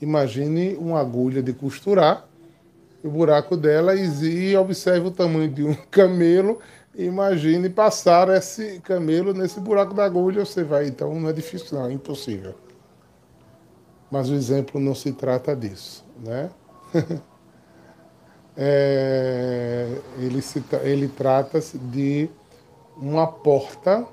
imagine 0.00 0.76
uma 0.76 1.00
agulha 1.00 1.42
de 1.42 1.52
costurar, 1.52 2.26
o 3.02 3.10
buraco 3.10 3.56
dela 3.56 3.94
e 3.94 4.56
observe 4.56 5.08
o 5.08 5.10
tamanho 5.10 5.48
de 5.48 5.62
um 5.64 5.74
camelo. 5.90 6.58
Imagine 6.94 7.68
passar 7.68 8.28
esse 8.30 8.80
camelo 8.80 9.34
nesse 9.34 9.60
buraco 9.60 9.92
da 9.92 10.04
agulha, 10.04 10.44
você 10.44 10.64
vai. 10.64 10.86
Então 10.86 11.14
não 11.20 11.28
é 11.28 11.32
difícil, 11.32 11.78
não, 11.78 11.86
é 11.86 11.92
impossível. 11.92 12.54
Mas 14.10 14.30
o 14.30 14.34
exemplo 14.34 14.80
não 14.80 14.94
se 14.94 15.12
trata 15.12 15.54
disso, 15.54 16.04
né? 16.24 16.50
é, 18.56 20.00
ele, 20.18 20.40
se, 20.40 20.64
ele 20.82 21.08
trata-se 21.08 21.78
de 21.78 22.30
uma 22.96 23.26
porta 23.26 24.06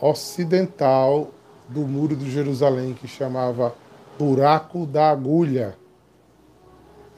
ocidental 0.00 1.30
do 1.68 1.80
muro 1.80 2.16
de 2.16 2.30
Jerusalém 2.30 2.94
que 2.94 3.06
chamava 3.06 3.74
Buraco 4.18 4.86
da 4.86 5.10
Agulha. 5.10 5.76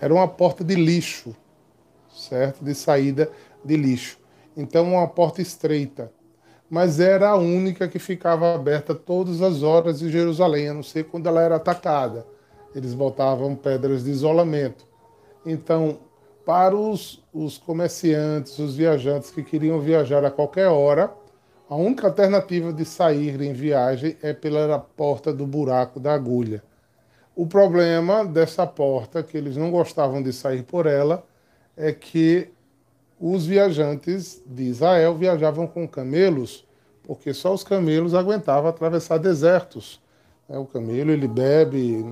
Era 0.00 0.12
uma 0.12 0.26
porta 0.26 0.64
de 0.64 0.74
lixo, 0.74 1.34
certo? 2.10 2.64
De 2.64 2.74
saída 2.74 3.30
de 3.64 3.76
lixo. 3.76 4.18
Então, 4.56 4.92
uma 4.92 5.06
porta 5.06 5.40
estreita. 5.40 6.12
Mas 6.70 7.00
era 7.00 7.30
a 7.30 7.36
única 7.36 7.88
que 7.88 7.98
ficava 7.98 8.54
aberta 8.54 8.94
todas 8.94 9.42
as 9.42 9.64
horas 9.64 10.00
em 10.00 10.08
Jerusalém, 10.08 10.68
a 10.68 10.74
não 10.74 10.84
ser 10.84 11.04
quando 11.04 11.26
ela 11.26 11.42
era 11.42 11.56
atacada. 11.56 12.24
Eles 12.72 12.94
botavam 12.94 13.56
pedras 13.56 14.04
de 14.04 14.10
isolamento. 14.10 14.86
Então, 15.44 15.98
para 16.46 16.76
os, 16.76 17.22
os 17.34 17.58
comerciantes, 17.58 18.56
os 18.60 18.76
viajantes 18.76 19.32
que 19.32 19.42
queriam 19.42 19.80
viajar 19.80 20.24
a 20.24 20.30
qualquer 20.30 20.68
hora, 20.68 21.12
a 21.68 21.74
única 21.74 22.06
alternativa 22.06 22.72
de 22.72 22.84
sair 22.84 23.40
em 23.40 23.52
viagem 23.52 24.16
é 24.22 24.32
pela 24.32 24.78
porta 24.78 25.32
do 25.32 25.46
buraco 25.46 25.98
da 25.98 26.14
agulha. 26.14 26.62
O 27.34 27.46
problema 27.46 28.24
dessa 28.24 28.66
porta, 28.66 29.22
que 29.22 29.36
eles 29.36 29.56
não 29.56 29.70
gostavam 29.72 30.22
de 30.22 30.32
sair 30.32 30.62
por 30.62 30.86
ela, 30.86 31.24
é 31.76 31.92
que 31.92 32.52
os 33.20 33.44
viajantes 33.44 34.42
de 34.46 34.62
Israel 34.62 35.14
viajavam 35.14 35.66
com 35.66 35.86
camelos, 35.86 36.66
porque 37.02 37.34
só 37.34 37.52
os 37.52 37.62
camelos 37.62 38.14
aguentavam 38.14 38.70
atravessar 38.70 39.18
desertos. 39.18 40.00
É, 40.48 40.58
o 40.58 40.64
camelo 40.64 41.10
ele 41.10 41.28
bebe, 41.28 42.04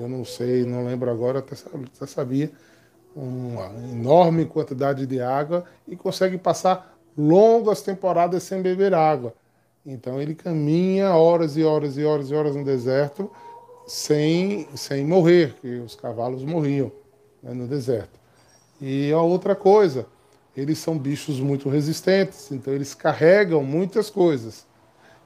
eu 0.00 0.08
não 0.08 0.24
sei, 0.24 0.64
não 0.64 0.84
lembro 0.84 1.10
agora, 1.10 1.38
até 1.38 1.54
sabia, 2.06 2.50
uma 3.14 3.66
enorme 3.92 4.44
quantidade 4.44 5.06
de 5.06 5.20
água 5.20 5.64
e 5.86 5.96
consegue 5.96 6.36
passar 6.36 6.98
longas 7.16 7.80
temporadas 7.80 8.42
sem 8.42 8.60
beber 8.60 8.92
água. 8.94 9.32
Então 9.86 10.20
ele 10.20 10.34
caminha 10.34 11.14
horas 11.14 11.56
e 11.56 11.64
horas 11.64 11.96
e 11.96 12.04
horas 12.04 12.30
e 12.30 12.34
horas 12.34 12.54
no 12.54 12.64
deserto 12.64 13.30
sem, 13.86 14.68
sem 14.74 15.04
morrer, 15.04 15.54
que 15.60 15.78
os 15.78 15.94
cavalos 15.94 16.44
morriam 16.44 16.92
né, 17.42 17.54
no 17.54 17.66
deserto. 17.66 18.18
E 18.80 19.10
a 19.12 19.20
outra 19.20 19.56
coisa, 19.56 20.06
eles 20.58 20.78
são 20.78 20.98
bichos 20.98 21.38
muito 21.38 21.68
resistentes, 21.68 22.50
então 22.50 22.74
eles 22.74 22.92
carregam 22.92 23.62
muitas 23.62 24.10
coisas. 24.10 24.66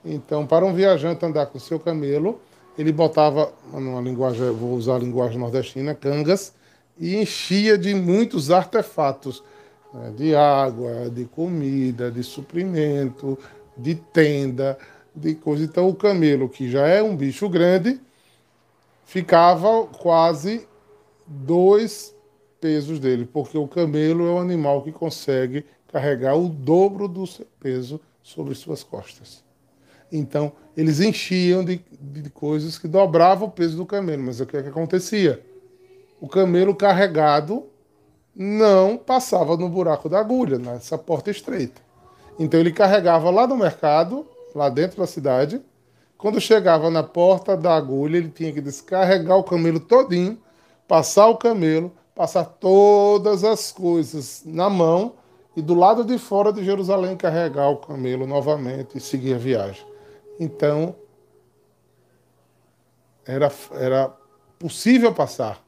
Então, 0.05 0.47
para 0.47 0.65
um 0.65 0.75
viajante 0.75 1.25
andar 1.25 1.47
com 1.47 1.59
seu 1.59 1.81
camelo, 1.81 2.39
ele 2.77 2.93
botava, 2.93 3.53
numa 3.73 4.01
linguagem, 4.01 4.51
vou 4.51 4.75
usar 4.75 4.97
a 4.97 4.99
linguagem 4.99 5.39
nordestina, 5.39 5.95
cangas, 5.95 6.53
e 6.99 7.17
enchia 7.17 7.79
de 7.79 7.95
muitos 7.95 8.51
artefatos, 8.51 9.43
né, 9.95 10.13
de 10.17 10.35
água, 10.35 11.09
de 11.09 11.25
comida, 11.25 12.11
de 12.11 12.23
suprimento, 12.23 13.39
de 13.77 13.95
tenda, 13.95 14.79
de 15.15 15.35
coisa. 15.35 15.65
Então, 15.65 15.89
o 15.89 15.95
camelo, 15.95 16.49
que 16.49 16.71
já 16.71 16.87
é 16.87 17.03
um 17.03 17.17
bicho 17.17 17.49
grande, 17.49 17.99
ficava 19.05 19.87
quase 19.87 20.67
dois 21.27 22.15
pesos 22.63 23.01
dele, 23.01 23.29
porque 23.31 23.59
o 23.59 23.67
camelo 23.67 24.25
é 24.25 24.31
um 24.31 24.39
animal 24.39 24.83
que 24.83 24.93
consegue 24.93 25.67
carregar 25.89 26.37
o 26.37 26.49
dobro 26.49 27.09
do 27.09 27.27
seu 27.27 27.47
peso 27.59 28.01
sobre 28.23 28.55
suas 28.55 28.85
costas. 28.85 29.43
Então, 30.13 30.53
eles 30.77 31.01
enchiam 31.01 31.65
de, 31.65 31.85
de 32.01 32.31
coisas 32.31 32.79
que 32.79 32.87
dobravam 32.87 33.49
o 33.49 33.51
peso 33.51 33.77
do 33.77 33.85
camelo. 33.85 34.23
Mas 34.23 34.39
o 34.39 34.47
que, 34.47 34.57
é 34.57 34.63
que 34.63 34.69
acontecia? 34.69 35.45
O 36.21 36.29
camelo 36.29 36.73
carregado 36.73 37.67
não 38.35 38.97
passava 38.97 39.57
no 39.57 39.69
buraco 39.69 40.09
da 40.09 40.21
agulha, 40.21 40.57
nessa 40.57 40.97
porta 40.97 41.33
estreita. 41.33 41.81
Então 42.39 42.61
ele 42.61 42.73
carregava 42.73 43.29
lá 43.29 43.45
no 43.45 43.57
mercado, 43.57 44.25
lá 44.55 44.69
dentro 44.69 44.99
da 44.99 45.07
cidade. 45.07 45.61
Quando 46.17 46.41
chegava 46.41 46.91
na 46.91 47.03
porta 47.03 47.57
da 47.57 47.75
agulha, 47.75 48.19
ele 48.19 48.29
tinha 48.29 48.53
que 48.53 48.61
descarregar 48.61 49.37
o 49.37 49.43
camelo 49.43 49.81
todinho, 49.81 50.39
passar 50.87 51.27
o 51.27 51.37
camelo, 51.37 51.93
passar 52.15 52.45
todas 52.45 53.45
as 53.45 53.73
coisas 53.73 54.43
na 54.45 54.69
mão 54.69 55.15
e 55.57 55.63
do 55.63 55.75
lado 55.75 56.05
de 56.05 56.19
fora 56.19 56.53
de 56.53 56.65
Jerusalém 56.65 57.17
carregar 57.17 57.69
o 57.69 57.77
camelo 57.77 58.27
novamente 58.27 58.97
e 58.97 59.01
seguir 59.01 59.35
a 59.35 59.39
viagem. 59.39 59.85
Então, 60.39 60.95
era, 63.25 63.53
era 63.73 64.13
possível 64.59 65.13
passar, 65.13 65.63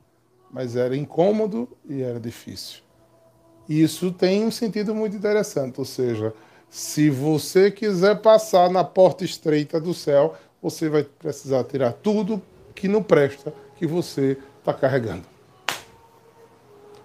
mas 0.51 0.77
era 0.77 0.97
incômodo 0.97 1.69
e 1.89 2.03
era 2.03 2.19
difícil. 2.19 2.83
Isso 3.69 4.13
tem 4.13 4.45
um 4.45 4.51
sentido 4.51 4.95
muito 4.95 5.17
interessante, 5.17 5.79
ou 5.79 5.85
seja, 5.85 6.35
se 6.69 7.09
você 7.09 7.71
quiser 7.71 8.21
passar 8.21 8.69
na 8.71 8.85
porta 8.85 9.25
estreita 9.25 9.81
do 9.81 9.95
céu, 9.95 10.35
você 10.61 10.89
vai 10.89 11.05
precisar 11.05 11.65
tirar 11.65 11.93
tudo 11.93 12.43
que 12.75 12.89
não 12.89 13.03
presta 13.03 13.55
que 13.77 13.87
você 13.87 14.37
está 14.59 14.75
carregando. 14.75 15.34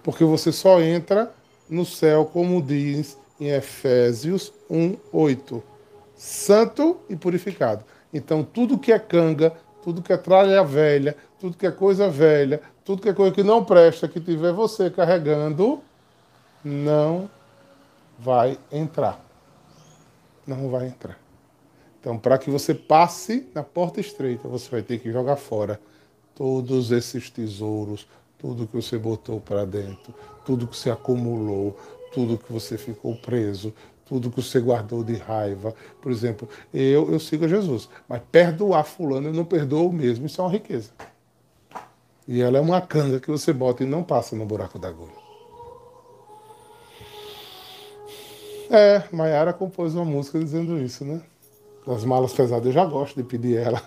Porque 0.03 0.23
você 0.23 0.51
só 0.51 0.81
entra 0.81 1.31
no 1.69 1.85
céu, 1.85 2.25
como 2.25 2.61
diz 2.61 3.17
em 3.39 3.47
Efésios 3.49 4.51
1:8, 4.69 5.61
santo 6.15 6.99
e 7.09 7.15
purificado. 7.15 7.85
Então, 8.13 8.43
tudo 8.43 8.77
que 8.77 8.91
é 8.91 8.99
canga, 8.99 9.53
tudo 9.83 10.01
que 10.01 10.11
é 10.11 10.17
tralha 10.17 10.63
velha, 10.63 11.15
tudo 11.39 11.55
que 11.57 11.65
é 11.65 11.71
coisa 11.71 12.09
velha, 12.09 12.61
tudo 12.83 13.01
que 13.01 13.09
é 13.09 13.13
coisa 13.13 13.33
que 13.33 13.43
não 13.43 13.63
presta, 13.63 14.07
que 14.07 14.19
tiver 14.19 14.51
você 14.51 14.89
carregando, 14.89 15.81
não 16.63 17.29
vai 18.17 18.57
entrar. 18.71 19.23
Não 20.45 20.69
vai 20.69 20.87
entrar. 20.87 21.17
Então, 21.99 22.17
para 22.17 22.37
que 22.37 22.49
você 22.49 22.73
passe 22.73 23.47
na 23.53 23.61
porta 23.61 23.99
estreita, 23.99 24.47
você 24.47 24.69
vai 24.69 24.81
ter 24.81 24.99
que 24.99 25.11
jogar 25.11 25.35
fora 25.35 25.79
todos 26.33 26.91
esses 26.91 27.29
tesouros, 27.29 28.07
tudo 28.39 28.65
que 28.65 28.75
você 28.75 28.97
botou 28.97 29.39
para 29.39 29.65
dentro, 29.65 30.13
tudo 30.45 30.65
que 30.65 30.75
você 30.75 30.89
acumulou, 30.89 31.77
tudo 32.11 32.37
que 32.37 32.51
você 32.51 32.77
ficou 32.77 33.15
preso, 33.15 33.73
tudo 34.05 34.31
que 34.31 34.41
você 34.41 34.59
guardou 34.59 35.03
de 35.03 35.15
raiva. 35.15 35.75
Por 36.01 36.11
exemplo, 36.11 36.49
eu, 36.73 37.11
eu 37.11 37.19
sigo 37.19 37.45
a 37.45 37.47
Jesus, 37.47 37.89
mas 38.07 38.21
perdoar 38.31 38.83
fulano 38.83 39.27
eu 39.27 39.33
não 39.33 39.45
perdoo 39.45 39.91
mesmo, 39.91 40.25
isso 40.25 40.41
é 40.41 40.43
uma 40.43 40.51
riqueza. 40.51 40.89
E 42.27 42.41
ela 42.41 42.57
é 42.57 42.61
uma 42.61 42.81
canga 42.81 43.19
que 43.19 43.29
você 43.29 43.51
bota 43.51 43.83
e 43.83 43.87
não 43.87 44.03
passa 44.03 44.35
no 44.35 44.45
buraco 44.45 44.79
da 44.79 44.87
agulha. 44.87 45.29
É, 48.69 49.03
Maiara 49.11 49.51
compôs 49.51 49.95
uma 49.95 50.05
música 50.05 50.37
dizendo 50.37 50.77
isso, 50.77 51.03
né? 51.03 51.23
Das 51.87 52.05
malas 52.05 52.33
pesadas. 52.33 52.67
Eu 52.67 52.71
já 52.71 52.85
gosto 52.85 53.15
de 53.15 53.23
pedir 53.23 53.57
ela. 53.57 53.81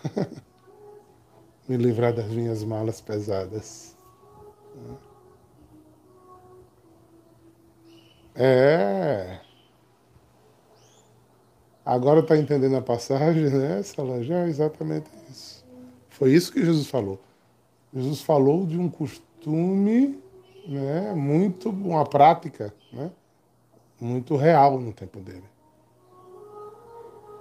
Me 1.69 1.77
livrar 1.77 2.13
das 2.13 2.27
minhas 2.27 2.65
malas 2.65 3.01
pesadas. 3.01 3.92
É. 8.35 9.41
Agora 11.85 12.21
está 12.21 12.37
entendendo 12.37 12.77
a 12.77 12.83
passagem, 12.83 13.51
né, 13.51 13.83
Salajão? 13.83 14.39
É 14.39 14.49
exatamente 14.49 15.11
isso. 15.29 15.65
Foi 16.09 16.33
isso 16.33 16.53
que 16.53 16.65
Jesus 16.65 16.87
falou. 16.87 17.19
Jesus 17.93 18.23
falou 18.23 18.65
de 18.65 18.79
um 18.79 18.89
costume, 18.89 20.19
né, 20.67 21.13
muito, 21.15 21.69
uma 21.69 22.05
prática, 22.07 22.73
né, 22.93 23.11
muito 24.01 24.37
real 24.37 24.79
no 24.81 24.93
tempo 24.93 25.21
dele. 25.21 25.45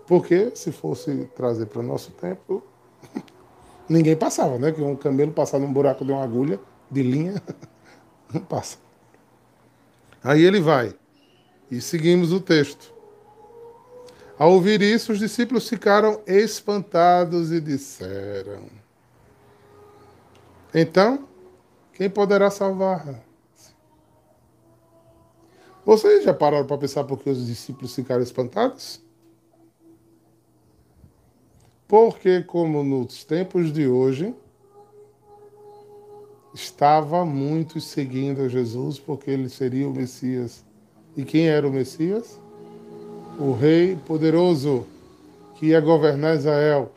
Porque 0.07 0.51
se 0.55 0.71
fosse 0.71 1.29
trazer 1.35 1.67
para 1.67 1.79
o 1.79 1.83
nosso 1.83 2.11
tempo, 2.11 2.61
ninguém 3.87 4.15
passava, 4.15 4.57
né? 4.57 4.71
Que 4.71 4.81
um 4.81 4.95
camelo 4.95 5.31
passar 5.31 5.57
num 5.57 5.71
buraco 5.71 6.03
de 6.03 6.11
uma 6.11 6.23
agulha 6.23 6.59
de 6.91 7.01
linha, 7.01 7.41
não 8.33 8.41
passa. 8.41 8.77
Aí 10.23 10.43
ele 10.43 10.59
vai. 10.59 10.93
E 11.69 11.79
seguimos 11.79 12.33
o 12.33 12.39
texto. 12.39 12.93
Ao 14.37 14.51
ouvir 14.51 14.81
isso, 14.81 15.13
os 15.13 15.19
discípulos 15.19 15.69
ficaram 15.69 16.21
espantados 16.27 17.51
e 17.51 17.61
disseram: 17.61 18.65
Então, 20.73 21.27
quem 21.93 22.09
poderá 22.09 22.49
salvar? 22.49 23.23
Vocês 25.85 26.23
já 26.23 26.33
pararam 26.33 26.65
para 26.65 26.77
pensar 26.77 27.03
por 27.03 27.19
que 27.19 27.29
os 27.29 27.45
discípulos 27.45 27.95
ficaram 27.95 28.21
espantados? 28.21 29.01
Porque, 31.87 32.43
como 32.43 32.83
nos 32.83 33.23
tempos 33.23 33.71
de 33.71 33.87
hoje, 33.87 34.33
estava 36.53 37.25
muitos 37.25 37.85
seguindo 37.85 38.41
a 38.41 38.47
Jesus 38.47 38.99
porque 38.99 39.31
ele 39.31 39.49
seria 39.49 39.87
o 39.87 39.93
Messias. 39.93 40.63
E 41.15 41.23
quem 41.23 41.47
era 41.47 41.67
o 41.67 41.71
Messias? 41.71 42.39
O 43.39 43.53
rei 43.53 43.95
poderoso 44.05 44.85
que 45.55 45.67
ia 45.67 45.79
governar 45.79 46.35
Israel. 46.35 46.91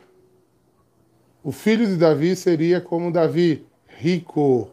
O 1.43 1.51
filho 1.51 1.85
de 1.85 1.95
Davi 1.95 2.35
seria 2.35 2.81
como 2.81 3.11
Davi, 3.11 3.65
rico, 3.87 4.69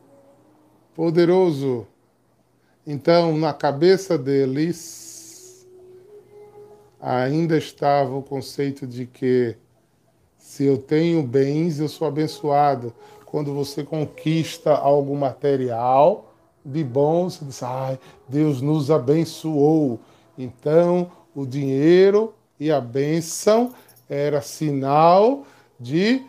poderoso. 0.94 1.86
Então, 2.86 3.36
na 3.36 3.52
cabeça 3.52 4.16
deles, 4.16 5.66
ainda 7.00 7.56
estava 7.56 8.16
o 8.16 8.22
conceito 8.22 8.86
de 8.86 9.06
que 9.06 9.56
se 10.38 10.64
eu 10.64 10.78
tenho 10.78 11.22
bens, 11.22 11.78
eu 11.78 11.88
sou 11.88 12.06
abençoado. 12.06 12.94
Quando 13.32 13.54
você 13.54 13.82
conquista 13.82 14.74
algo 14.74 15.16
material 15.16 16.34
de 16.62 16.84
bom, 16.84 17.30
você 17.30 17.42
diz, 17.46 17.62
ai, 17.62 17.98
Deus 18.28 18.60
nos 18.60 18.90
abençoou. 18.90 19.98
Então, 20.36 21.10
o 21.34 21.46
dinheiro 21.46 22.34
e 22.60 22.70
a 22.70 22.78
bênção 22.78 23.72
era 24.06 24.42
sinal 24.42 25.46
de 25.80 26.22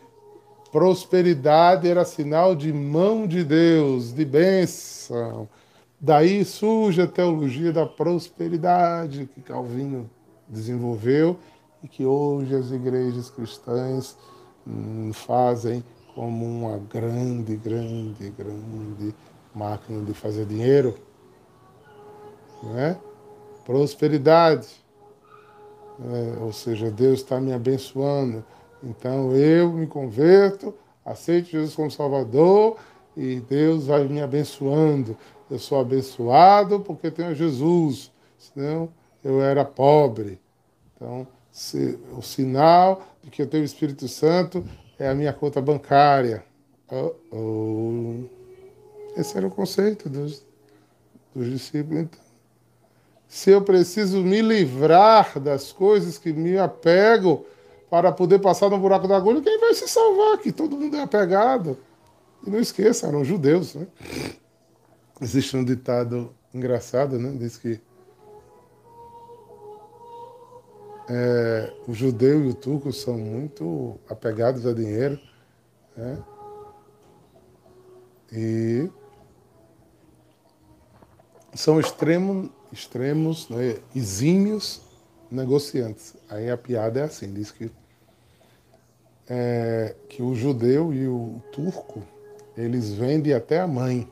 prosperidade, 0.71 1.89
era 1.89 2.05
sinal 2.05 2.55
de 2.55 2.71
mão 2.71 3.27
de 3.27 3.43
Deus, 3.43 4.13
de 4.13 4.23
bênção. 4.23 5.49
Daí 5.99 6.45
surge 6.45 7.01
a 7.01 7.07
teologia 7.07 7.73
da 7.73 7.85
prosperidade 7.85 9.29
que 9.35 9.41
Calvino 9.41 10.09
desenvolveu 10.47 11.37
e 11.83 11.87
que 11.89 12.05
hoje 12.05 12.55
as 12.55 12.71
igrejas 12.71 13.29
cristãs 13.29 14.17
hum, 14.65 15.11
fazem 15.11 15.83
como 16.15 16.45
uma 16.45 16.77
grande, 16.77 17.55
grande, 17.55 18.29
grande 18.31 19.15
máquina 19.53 20.03
de 20.03 20.13
fazer 20.13 20.45
dinheiro. 20.45 20.95
Não 22.61 22.77
é? 22.77 22.97
Prosperidade. 23.65 24.67
É, 25.99 26.43
ou 26.43 26.51
seja, 26.51 26.89
Deus 26.89 27.19
está 27.19 27.39
me 27.39 27.53
abençoando. 27.53 28.43
Então 28.83 29.31
eu 29.33 29.71
me 29.71 29.87
converto, 29.87 30.73
aceito 31.05 31.49
Jesus 31.49 31.75
como 31.75 31.89
Salvador 31.89 32.77
e 33.15 33.39
Deus 33.41 33.87
vai 33.87 34.03
me 34.07 34.21
abençoando. 34.21 35.17
Eu 35.49 35.59
sou 35.59 35.79
abençoado 35.79 36.79
porque 36.79 37.11
tenho 37.11 37.35
Jesus, 37.35 38.11
senão 38.37 38.89
eu 39.23 39.41
era 39.41 39.63
pobre. 39.63 40.39
Então, 40.95 41.27
se, 41.51 41.99
o 42.17 42.21
sinal 42.21 43.01
de 43.23 43.29
que 43.29 43.41
eu 43.41 43.47
tenho 43.47 43.63
o 43.63 43.65
Espírito 43.65 44.07
Santo 44.07 44.65
é 44.99 45.07
a 45.07 45.15
minha 45.15 45.33
conta 45.33 45.61
bancária. 45.61 46.43
Oh, 46.91 47.13
oh. 47.31 49.19
Esse 49.19 49.37
era 49.37 49.47
o 49.47 49.51
conceito 49.51 50.09
dos, 50.09 50.45
dos 51.33 51.49
discípulos. 51.49 52.03
Então, 52.03 52.19
se 53.27 53.49
eu 53.49 53.61
preciso 53.61 54.21
me 54.21 54.41
livrar 54.41 55.39
das 55.39 55.71
coisas 55.71 56.17
que 56.17 56.31
me 56.31 56.57
apego 56.57 57.45
para 57.89 58.11
poder 58.11 58.39
passar 58.39 58.69
no 58.69 58.77
buraco 58.77 59.07
da 59.07 59.17
agulha, 59.17 59.41
quem 59.41 59.59
vai 59.59 59.73
se 59.73 59.87
salvar? 59.87 60.37
Que 60.37 60.51
todo 60.51 60.77
mundo 60.77 60.95
é 60.97 61.01
apegado. 61.01 61.77
E 62.45 62.49
não 62.49 62.59
esqueça, 62.59 63.07
eram 63.07 63.23
judeus, 63.23 63.75
né? 63.75 63.87
Existe 65.21 65.55
um 65.55 65.63
ditado 65.63 66.33
engraçado, 66.53 67.17
né? 67.17 67.35
Diz 67.37 67.57
que 67.57 67.79
é, 71.09 71.73
o 71.87 71.93
judeu 71.93 72.45
e 72.45 72.49
o 72.49 72.53
turco 72.53 72.91
são 72.91 73.17
muito 73.17 73.99
apegados 74.09 74.65
a 74.65 74.73
dinheiro, 74.73 75.19
né? 75.95 76.23
E 78.31 78.89
são 81.53 81.79
extremo, 81.79 82.49
extremos, 82.71 83.47
né, 83.49 83.77
exímios 83.95 84.81
negociantes. 85.29 86.15
Aí 86.29 86.49
a 86.49 86.57
piada 86.57 87.01
é 87.01 87.03
assim, 87.03 87.31
diz 87.31 87.51
que, 87.51 87.71
é, 89.27 89.95
que 90.09 90.23
o 90.23 90.33
judeu 90.33 90.93
e 90.93 91.07
o 91.07 91.41
turco, 91.51 92.01
eles 92.57 92.91
vendem 92.93 93.33
até 93.33 93.59
a 93.59 93.67
mãe. 93.67 94.11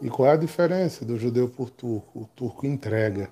E 0.00 0.08
qual 0.08 0.28
é 0.28 0.32
a 0.32 0.36
diferença 0.36 1.04
do 1.04 1.18
judeu 1.18 1.48
por 1.48 1.70
turco? 1.70 2.20
O 2.20 2.26
turco 2.26 2.66
entrega 2.66 3.30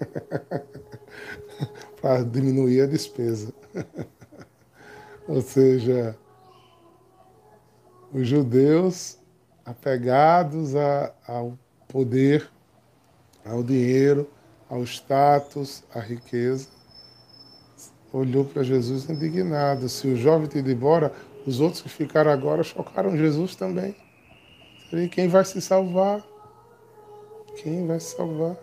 para 2.00 2.22
diminuir 2.22 2.82
a 2.82 2.86
despesa. 2.86 3.52
Ou 5.28 5.42
seja, 5.42 6.16
os 8.12 8.26
judeus 8.26 9.18
apegados 9.64 10.76
a, 10.76 11.12
ao 11.26 11.58
poder, 11.88 12.48
ao 13.44 13.62
dinheiro, 13.62 14.30
ao 14.68 14.82
status, 14.84 15.82
à 15.94 16.00
riqueza, 16.00 16.68
olhou 18.12 18.44
para 18.44 18.62
Jesus 18.62 19.08
indignado. 19.10 19.88
Se 19.88 20.06
o 20.06 20.16
jovem 20.16 20.48
te 20.48 20.58
ir 20.58 20.68
embora, 20.68 21.12
Os 21.46 21.60
outros 21.60 21.80
que 21.80 21.88
ficaram 21.88 22.32
agora 22.32 22.64
chocaram 22.64 23.16
Jesus 23.16 23.54
também. 23.54 23.94
E 24.92 25.08
quem 25.08 25.28
vai 25.28 25.44
se 25.44 25.60
salvar? 25.60 26.26
Quem 27.62 27.86
vai 27.86 28.00
se 28.00 28.16
salvar? 28.16 28.56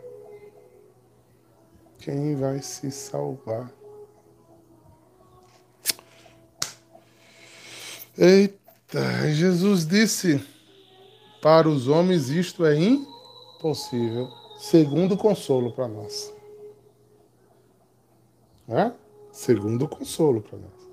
Quem 2.04 2.36
vai 2.36 2.62
se 2.62 2.92
salvar? 2.92 3.72
Eita, 8.18 9.32
Jesus 9.32 9.88
disse: 9.88 10.46
Para 11.42 11.70
os 11.70 11.88
homens 11.88 12.28
isto 12.28 12.66
é 12.66 12.78
impossível, 12.78 14.28
segundo 14.58 15.16
consolo 15.16 15.72
para 15.72 15.88
nós. 15.88 16.34
É? 18.68 18.92
Segundo 19.32 19.88
consolo 19.88 20.42
para 20.42 20.58
nós. 20.58 20.84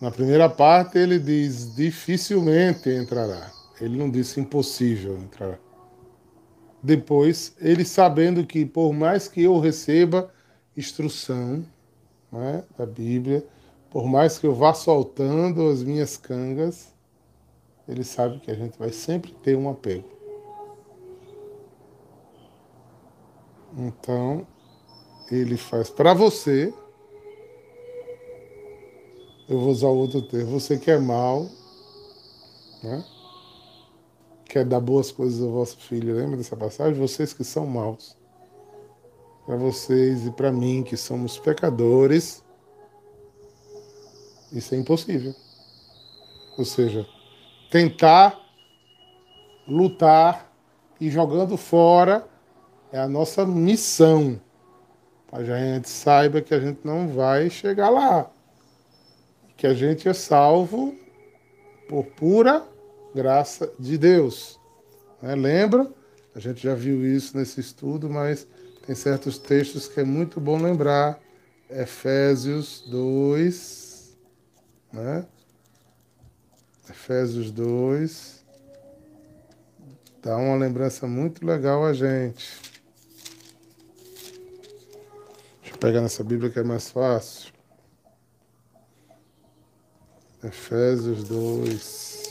Na 0.00 0.12
primeira 0.12 0.48
parte 0.48 0.96
ele 0.96 1.18
diz: 1.18 1.74
dificilmente 1.74 2.88
entrará. 2.88 3.50
Ele 3.80 3.98
não 3.98 4.08
disse 4.08 4.38
impossível 4.38 5.18
entrar. 5.18 5.58
Depois, 6.84 7.56
ele 7.62 7.82
sabendo 7.82 8.44
que 8.44 8.66
por 8.66 8.92
mais 8.92 9.26
que 9.26 9.42
eu 9.42 9.58
receba 9.58 10.30
instrução 10.76 11.64
né, 12.30 12.62
da 12.76 12.84
Bíblia, 12.84 13.42
por 13.88 14.06
mais 14.06 14.38
que 14.38 14.46
eu 14.46 14.54
vá 14.54 14.74
soltando 14.74 15.66
as 15.70 15.82
minhas 15.82 16.18
cangas, 16.18 16.92
ele 17.88 18.04
sabe 18.04 18.38
que 18.38 18.50
a 18.50 18.54
gente 18.54 18.78
vai 18.78 18.90
sempre 18.90 19.32
ter 19.32 19.56
um 19.56 19.70
apego. 19.70 20.06
Então, 23.78 24.46
ele 25.30 25.56
faz 25.56 25.88
para 25.88 26.12
você, 26.12 26.70
eu 29.48 29.58
vou 29.58 29.70
usar 29.70 29.88
outro 29.88 30.20
termo, 30.20 30.60
você 30.60 30.76
que 30.76 30.90
é 30.90 30.98
mal, 30.98 31.48
né? 32.82 33.02
Quer 34.54 34.64
dar 34.64 34.78
boas 34.78 35.10
coisas 35.10 35.42
ao 35.42 35.50
vosso 35.50 35.76
filho, 35.78 36.14
lembra 36.14 36.36
dessa 36.36 36.56
passagem? 36.56 36.94
Vocês 36.94 37.32
que 37.32 37.42
são 37.42 37.66
maus. 37.66 38.16
Para 39.44 39.56
vocês 39.56 40.28
e 40.28 40.30
para 40.30 40.52
mim, 40.52 40.84
que 40.84 40.96
somos 40.96 41.36
pecadores, 41.36 42.40
isso 44.52 44.72
é 44.76 44.78
impossível. 44.78 45.34
Ou 46.56 46.64
seja, 46.64 47.04
tentar 47.68 48.40
lutar 49.66 50.52
e 51.00 51.10
jogando 51.10 51.56
fora 51.56 52.24
é 52.92 53.00
a 53.00 53.08
nossa 53.08 53.44
missão. 53.44 54.40
Para 55.28 55.42
que 55.42 55.50
a 55.50 55.58
gente 55.58 55.88
saiba 55.88 56.40
que 56.40 56.54
a 56.54 56.60
gente 56.60 56.78
não 56.84 57.08
vai 57.08 57.50
chegar 57.50 57.90
lá. 57.90 58.30
Que 59.56 59.66
a 59.66 59.74
gente 59.74 60.08
é 60.08 60.12
salvo 60.14 60.94
por 61.88 62.04
pura 62.04 62.72
graça 63.14 63.72
de 63.78 63.96
Deus. 63.96 64.58
Né? 65.22 65.34
Lembra? 65.34 65.90
A 66.34 66.40
gente 66.40 66.62
já 66.62 66.74
viu 66.74 67.06
isso 67.06 67.36
nesse 67.36 67.60
estudo, 67.60 68.10
mas 68.10 68.46
tem 68.84 68.94
certos 68.94 69.38
textos 69.38 69.86
que 69.86 70.00
é 70.00 70.04
muito 70.04 70.40
bom 70.40 70.60
lembrar. 70.60 71.20
Efésios 71.70 72.84
2, 72.88 74.16
né? 74.92 75.26
Efésios 76.90 77.50
2. 77.50 78.44
Dá 80.22 80.36
uma 80.36 80.56
lembrança 80.56 81.06
muito 81.06 81.46
legal 81.46 81.84
a 81.84 81.92
gente. 81.92 82.60
Deixa 85.60 85.74
eu 85.74 85.78
pegar 85.78 86.00
nessa 86.00 86.24
Bíblia 86.24 86.50
que 86.50 86.58
é 86.58 86.62
mais 86.62 86.90
fácil. 86.90 87.52
Efésios 90.42 91.24
2. 91.24 92.23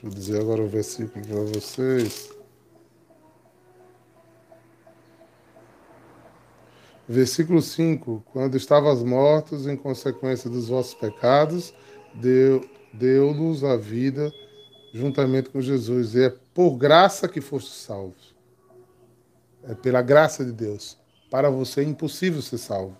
Deixa 0.00 0.06
eu 0.06 0.10
dizer 0.10 0.40
agora 0.40 0.62
o 0.62 0.68
versículo 0.68 1.26
para 1.26 1.60
vocês. 1.60 2.30
Versículo 7.08 7.60
5: 7.60 8.22
Quando 8.32 8.56
estavas 8.56 9.02
mortos 9.02 9.66
em 9.66 9.76
consequência 9.76 10.48
dos 10.48 10.68
vossos 10.68 10.94
pecados, 10.94 11.74
deu-nos 12.92 13.64
a 13.64 13.76
vida 13.76 14.32
juntamente 14.94 15.50
com 15.50 15.60
Jesus. 15.60 16.14
E 16.14 16.26
é 16.26 16.34
por 16.54 16.76
graça 16.76 17.26
que 17.26 17.40
foste 17.40 17.70
salvos. 17.70 18.36
É 19.64 19.74
pela 19.74 20.00
graça 20.00 20.44
de 20.44 20.52
Deus. 20.52 20.96
Para 21.28 21.50
você 21.50 21.80
é 21.80 21.84
impossível 21.84 22.40
ser 22.40 22.58
salvo. 22.58 22.96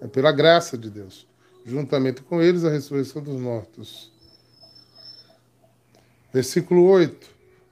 É 0.00 0.06
pela 0.06 0.30
graça 0.30 0.78
de 0.78 0.90
Deus. 0.90 1.26
Juntamente 1.64 2.22
com 2.22 2.40
eles, 2.40 2.64
a 2.64 2.70
ressurreição 2.70 3.20
dos 3.20 3.34
mortos. 3.34 4.16
Versículo 6.32 6.84
8: 6.84 7.26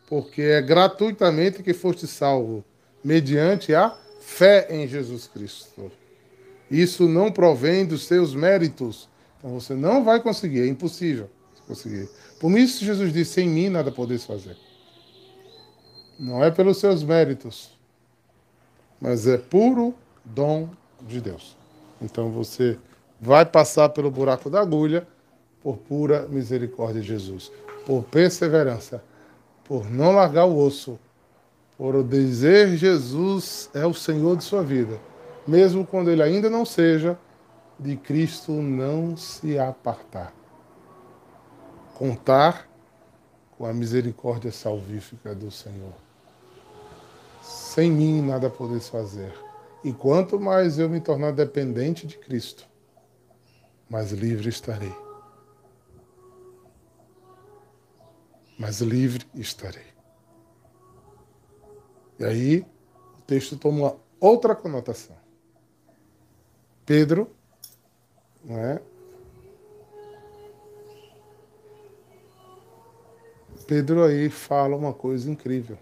Porque 0.08 0.42
é 0.42 0.62
gratuitamente 0.62 1.62
que 1.62 1.74
foste 1.74 2.06
salvo, 2.06 2.64
mediante 3.04 3.74
a 3.74 3.96
fé 4.20 4.66
em 4.70 4.88
Jesus 4.88 5.26
Cristo. 5.26 5.90
Isso 6.70 7.06
não 7.06 7.30
provém 7.30 7.86
dos 7.86 8.06
seus 8.06 8.34
méritos. 8.34 9.08
Então 9.38 9.52
você 9.58 9.74
não 9.74 10.02
vai 10.02 10.20
conseguir, 10.20 10.62
é 10.62 10.66
impossível 10.66 11.30
conseguir. 11.66 12.08
Por 12.40 12.50
isso 12.58 12.84
Jesus 12.84 13.12
disse: 13.12 13.34
sem 13.34 13.48
mim 13.48 13.68
nada 13.68 13.92
podeis 13.92 14.24
fazer. 14.24 14.56
Não 16.18 16.42
é 16.42 16.50
pelos 16.50 16.78
seus 16.78 17.02
méritos, 17.02 17.70
mas 19.00 19.26
é 19.26 19.36
puro 19.36 19.94
dom 20.24 20.70
de 21.02 21.20
Deus. 21.20 21.56
Então 22.00 22.30
você 22.30 22.78
vai 23.20 23.44
passar 23.44 23.90
pelo 23.90 24.10
buraco 24.10 24.48
da 24.48 24.60
agulha 24.60 25.06
por 25.62 25.76
pura 25.76 26.26
misericórdia 26.28 27.02
de 27.02 27.08
Jesus 27.08 27.50
por 27.86 28.02
perseverança, 28.02 29.02
por 29.64 29.88
não 29.88 30.10
largar 30.10 30.44
o 30.44 30.58
osso, 30.58 30.98
por 31.78 32.02
dizer 32.02 32.76
Jesus 32.76 33.70
é 33.72 33.86
o 33.86 33.94
Senhor 33.94 34.36
de 34.36 34.42
sua 34.42 34.62
vida, 34.62 34.98
mesmo 35.46 35.86
quando 35.86 36.10
ele 36.10 36.22
ainda 36.22 36.50
não 36.50 36.64
seja, 36.66 37.16
de 37.78 37.96
Cristo 37.96 38.50
não 38.50 39.16
se 39.16 39.56
apartar. 39.56 40.34
Contar 41.94 42.68
com 43.56 43.64
a 43.64 43.72
misericórdia 43.72 44.50
salvífica 44.50 45.34
do 45.34 45.50
Senhor. 45.50 45.94
Sem 47.40 47.90
mim 47.92 48.20
nada 48.20 48.50
podeis 48.50 48.88
fazer. 48.88 49.32
E 49.84 49.92
quanto 49.92 50.40
mais 50.40 50.78
eu 50.78 50.88
me 50.88 51.00
tornar 51.00 51.32
dependente 51.32 52.06
de 52.06 52.18
Cristo, 52.18 52.66
mais 53.88 54.10
livre 54.10 54.48
estarei. 54.48 55.05
Mas 58.58 58.80
livre 58.80 59.26
estarei. 59.34 59.94
E 62.18 62.24
aí 62.24 62.60
o 62.60 63.22
texto 63.26 63.56
toma 63.56 63.96
outra 64.18 64.54
conotação. 64.54 65.16
Pedro, 66.84 67.30
não 68.44 68.58
é? 68.58 68.80
Pedro 73.66 74.04
aí 74.04 74.30
fala 74.30 74.76
uma 74.76 74.94
coisa 74.94 75.30
incrível. 75.30 75.76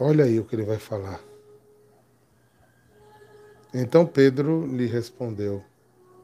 Olha 0.00 0.24
aí 0.24 0.40
o 0.40 0.44
que 0.44 0.56
ele 0.56 0.64
vai 0.64 0.78
falar. 0.78 1.20
Então 3.74 4.06
Pedro 4.06 4.66
lhe 4.66 4.86
respondeu: 4.86 5.62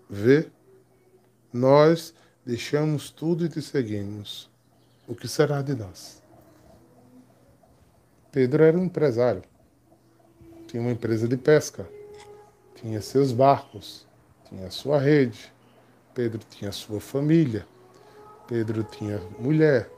Vê, 0.08 0.50
nós 1.52 2.14
Deixamos 2.46 3.10
tudo 3.10 3.44
e 3.44 3.48
te 3.48 3.60
seguimos. 3.60 4.48
O 5.08 5.16
que 5.16 5.26
será 5.26 5.62
de 5.62 5.74
nós? 5.74 6.22
Pedro 8.30 8.62
era 8.62 8.78
um 8.78 8.84
empresário. 8.84 9.42
Tinha 10.68 10.80
uma 10.80 10.92
empresa 10.92 11.26
de 11.26 11.36
pesca. 11.36 11.90
Tinha 12.76 13.00
seus 13.02 13.32
barcos. 13.32 14.06
Tinha 14.48 14.70
sua 14.70 15.00
rede. 15.00 15.52
Pedro 16.14 16.40
tinha 16.48 16.70
sua 16.70 17.00
família. 17.00 17.66
Pedro 18.46 18.84
tinha 18.84 19.20
mulher. 19.40 19.90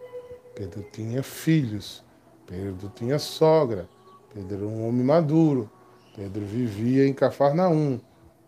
Pedro 0.55 0.83
tinha 0.91 1.23
filhos. 1.23 2.03
Pedro 2.47 2.91
tinha 2.97 3.19
sogra. 3.19 3.87
Pedro 4.33 4.57
era 4.57 4.67
um 4.67 4.89
homem 4.89 5.05
maduro. 5.05 5.71
Pedro 6.17 6.47
vivia 6.47 7.07
em 7.07 7.13
Cafarnaum, 7.13 8.01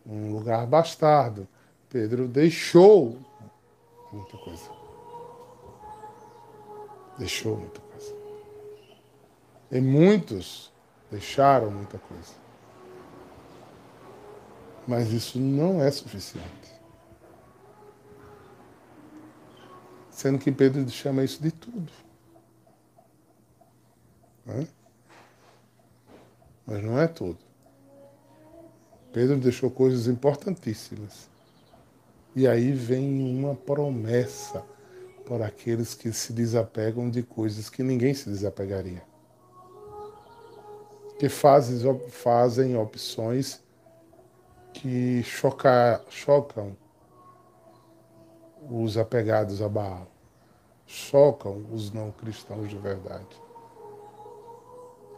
um 0.06 0.32
lugar 0.32 0.66
bastardo. 0.66 1.46
Pedro 1.90 2.26
deixou 2.26 3.18
muita 4.12 4.36
coisa. 4.36 4.70
Deixou 7.18 7.56
muita 7.56 7.80
coisa. 7.80 8.14
E 9.70 9.80
muitos 9.80 10.72
deixaram 11.10 11.70
muita 11.70 11.98
coisa. 11.98 12.34
Mas 14.86 15.12
isso 15.12 15.38
não 15.38 15.82
é 15.82 15.90
suficiente. 15.90 16.80
Sendo 20.10 20.38
que 20.38 20.50
Pedro 20.50 20.86
chama 20.90 21.24
isso 21.24 21.40
de 21.42 21.52
tudo. 21.52 21.92
Né? 24.44 24.66
Mas 26.66 26.82
não 26.82 26.98
é 26.98 27.06
tudo. 27.06 27.38
Pedro 29.12 29.38
deixou 29.38 29.70
coisas 29.70 30.06
importantíssimas. 30.06 31.29
E 32.40 32.48
aí 32.48 32.72
vem 32.72 33.22
uma 33.38 33.54
promessa 33.54 34.64
para 35.26 35.44
aqueles 35.44 35.94
que 35.94 36.10
se 36.10 36.32
desapegam 36.32 37.10
de 37.10 37.22
coisas 37.22 37.68
que 37.68 37.82
ninguém 37.82 38.14
se 38.14 38.30
desapegaria. 38.30 39.02
Que 41.18 41.28
fazem, 41.28 41.78
fazem 42.08 42.78
opções 42.78 43.60
que 44.72 45.22
choca, 45.22 46.02
chocam 46.08 46.74
os 48.70 48.96
apegados 48.96 49.60
a 49.60 49.68
Baal, 49.68 50.06
chocam 50.86 51.66
os 51.70 51.92
não 51.92 52.10
cristãos 52.10 52.70
de 52.70 52.78
verdade. 52.78 53.38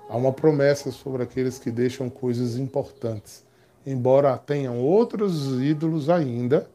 Há 0.09 0.17
uma 0.17 0.33
promessa 0.33 0.91
sobre 0.91 1.23
aqueles 1.23 1.57
que 1.57 1.71
deixam 1.71 2.11
coisas 2.11 2.57
importantes, 2.57 3.45
embora 3.87 4.37
tenham 4.37 4.81
outros 4.81 5.53
ídolos 5.63 6.11
ainda, 6.11 6.69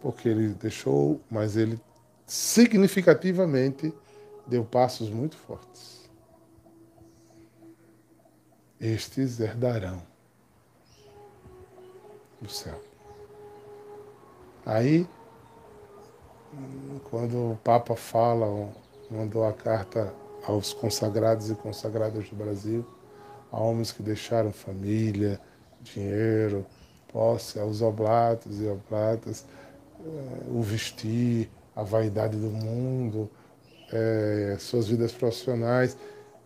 porque 0.00 0.28
ele 0.28 0.48
deixou, 0.48 1.20
mas 1.30 1.56
ele 1.56 1.80
significativamente 2.26 3.92
deu 4.46 4.64
passos 4.64 5.10
muito 5.10 5.36
fortes. 5.36 6.08
Estes 8.80 9.40
herdarão 9.40 10.02
o 12.42 12.48
céu. 12.48 12.80
Aí, 14.64 15.08
quando 17.10 17.52
o 17.52 17.58
Papa 17.62 17.96
fala, 17.96 18.70
mandou 19.10 19.44
a 19.44 19.52
carta 19.52 20.12
aos 20.44 20.72
consagrados 20.72 21.50
e 21.50 21.54
consagradas 21.54 22.28
do 22.28 22.36
Brasil, 22.36 22.84
a 23.50 23.58
homens 23.60 23.92
que 23.92 24.02
deixaram 24.02 24.52
família, 24.52 25.40
dinheiro, 25.80 26.66
posse, 27.12 27.58
aos 27.58 27.80
oblatos 27.80 28.60
e 28.60 28.66
oblatas, 28.66 29.44
o 30.48 30.62
vestir, 30.62 31.50
a 31.74 31.82
vaidade 31.82 32.36
do 32.36 32.48
mundo, 32.48 33.30
é, 33.92 34.56
suas 34.58 34.88
vidas 34.88 35.12
profissionais, 35.12 35.96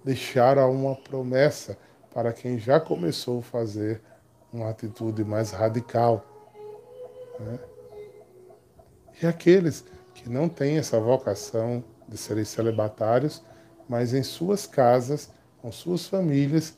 deixaram 0.05 0.73
uma 0.73 0.97
promessa 0.97 1.77
para 2.13 2.33
quem 2.33 2.59
já 2.59 2.81
começou 2.81 3.41
a 3.41 3.43
fazer 3.43 4.01
uma 4.53 4.71
atitude 4.71 5.25
mais 5.25 5.53
radical. 5.53 6.25
Né? 7.39 7.59
E 9.23 9.27
aqueles 9.27 9.85
que 10.15 10.29
não 10.29 10.49
têm 10.49 10.79
essa 10.79 10.99
vocação 10.99 11.85
de 12.09 12.17
serem 12.17 12.45
celibatários, 12.45 13.43
mas 13.89 14.13
em 14.13 14.23
suas 14.23 14.67
casas, 14.67 15.31
com 15.63 15.71
suas 15.71 16.07
famílias, 16.07 16.77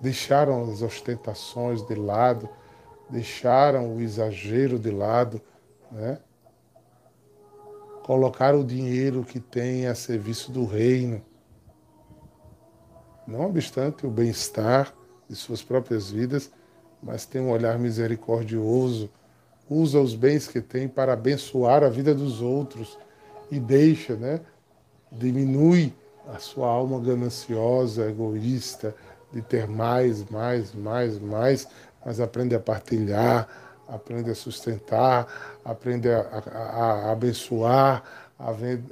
deixaram 0.00 0.70
as 0.70 0.82
ostentações 0.82 1.82
de 1.82 1.94
lado, 1.94 2.48
deixaram 3.10 3.94
o 3.94 4.00
exagero 4.00 4.78
de 4.78 4.90
lado, 4.90 5.40
né? 5.90 6.18
colocaram 8.02 8.60
o 8.60 8.64
dinheiro 8.64 9.24
que 9.24 9.38
tem 9.38 9.86
a 9.86 9.94
serviço 9.94 10.50
do 10.50 10.64
reino. 10.64 11.22
Não 13.26 13.46
obstante 13.46 14.06
o 14.06 14.10
bem-estar 14.10 14.92
de 15.28 15.36
suas 15.36 15.62
próprias 15.62 16.10
vidas, 16.10 16.50
mas 17.02 17.24
tem 17.24 17.40
um 17.40 17.50
olhar 17.50 17.78
misericordioso, 17.78 19.10
usa 19.68 20.00
os 20.00 20.14
bens 20.14 20.48
que 20.48 20.60
tem 20.60 20.88
para 20.88 21.12
abençoar 21.12 21.84
a 21.84 21.88
vida 21.88 22.14
dos 22.14 22.42
outros 22.42 22.98
e 23.50 23.60
deixa, 23.60 24.16
né? 24.16 24.40
diminui 25.10 25.94
a 26.26 26.38
sua 26.38 26.68
alma 26.68 27.00
gananciosa, 27.00 28.08
egoísta, 28.08 28.94
de 29.32 29.40
ter 29.40 29.68
mais, 29.68 30.28
mais, 30.28 30.74
mais, 30.74 31.18
mais, 31.18 31.68
mas 32.04 32.20
aprende 32.20 32.54
a 32.54 32.60
partilhar, 32.60 33.48
aprende 33.88 34.30
a 34.30 34.34
sustentar, 34.34 35.26
aprende 35.64 36.08
a, 36.08 36.20
a, 36.20 36.58
a 37.08 37.12
abençoar, 37.12 38.02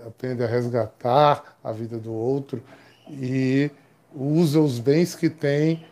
aprende 0.06 0.42
a 0.42 0.46
resgatar 0.46 1.56
a 1.64 1.72
vida 1.72 1.96
do 1.96 2.12
outro 2.12 2.62
e 3.08 3.70
usa 4.14 4.60
os 4.60 4.78
bens 4.78 5.14
que 5.14 5.30
tem 5.30 5.86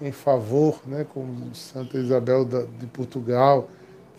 em 0.00 0.12
favor, 0.12 0.80
né, 0.86 1.06
como 1.12 1.54
Santa 1.54 1.96
Isabel 1.98 2.44
de 2.44 2.86
Portugal, 2.86 3.68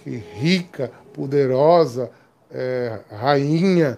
que 0.03 0.15
rica, 0.15 0.91
poderosa, 1.13 2.09
é, 2.51 2.99
rainha, 3.09 3.97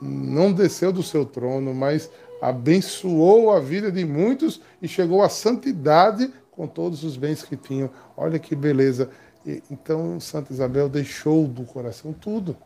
não 0.00 0.52
desceu 0.52 0.92
do 0.92 1.02
seu 1.02 1.24
trono, 1.24 1.74
mas 1.74 2.10
abençoou 2.40 3.50
a 3.50 3.60
vida 3.60 3.90
de 3.90 4.04
muitos 4.04 4.60
e 4.82 4.86
chegou 4.86 5.22
à 5.22 5.28
santidade 5.28 6.30
com 6.56 6.66
todos 6.66 7.04
os 7.04 7.16
bens 7.16 7.42
que 7.42 7.56
tinham. 7.56 7.90
Olha 8.16 8.38
que 8.38 8.56
beleza. 8.56 9.10
E, 9.44 9.62
então, 9.70 10.18
Santa 10.18 10.52
Isabel 10.52 10.88
deixou 10.88 11.46
do 11.46 11.64
coração 11.64 12.12
tudo. 12.12 12.56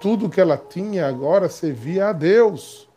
Tudo 0.00 0.28
que 0.28 0.40
ela 0.40 0.56
tinha 0.56 1.06
agora 1.06 1.48
servia 1.48 2.08
a 2.08 2.12
Deus. 2.12 2.88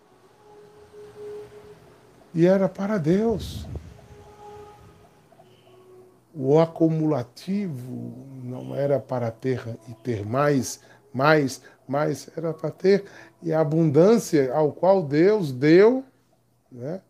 E 2.34 2.45
era 2.45 2.69
para 2.69 2.97
Deus. 2.97 3.65
O 6.34 6.59
acumulativo 6.59 8.13
não 8.43 8.75
era 8.75 8.99
para 8.99 9.32
ter 9.32 9.77
e 9.89 9.93
ter 9.95 10.25
mais, 10.25 10.79
mais, 11.13 11.61
mais, 11.88 12.29
era 12.38 12.53
para 12.53 12.71
ter 12.71 13.05
e 13.41 13.51
a 13.51 13.59
abundância 13.59 14.53
ao 14.53 14.71
qual 14.71 15.03
Deus 15.03 15.51
deu, 15.51 16.05
né? 16.71 17.01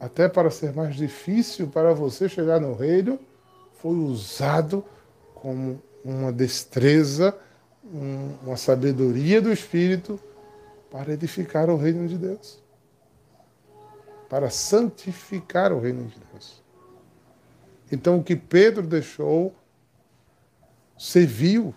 Até 0.00 0.28
para 0.28 0.50
ser 0.50 0.72
mais 0.72 0.94
difícil 0.94 1.68
para 1.68 1.92
você 1.92 2.28
chegar 2.28 2.60
no 2.60 2.74
reino, 2.74 3.18
foi 3.74 3.96
usado 3.96 4.84
como 5.34 5.80
uma 6.04 6.32
destreza, 6.32 7.36
um, 7.84 8.34
uma 8.42 8.56
sabedoria 8.56 9.40
do 9.40 9.52
Espírito 9.52 10.18
para 10.90 11.12
edificar 11.12 11.68
o 11.68 11.76
reino 11.76 12.08
de 12.08 12.16
Deus, 12.16 12.62
para 14.28 14.50
santificar 14.50 15.72
o 15.72 15.80
reino 15.80 16.06
de 16.06 16.18
Deus. 16.32 16.62
Então, 17.90 18.18
o 18.18 18.24
que 18.24 18.36
Pedro 18.36 18.86
deixou 18.86 19.54
serviu. 20.98 21.74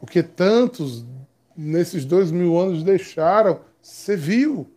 O 0.00 0.06
que 0.06 0.22
tantos 0.22 1.04
nesses 1.56 2.04
dois 2.04 2.30
mil 2.30 2.58
anos 2.58 2.82
deixaram 2.82 3.60
serviu. 3.80 4.70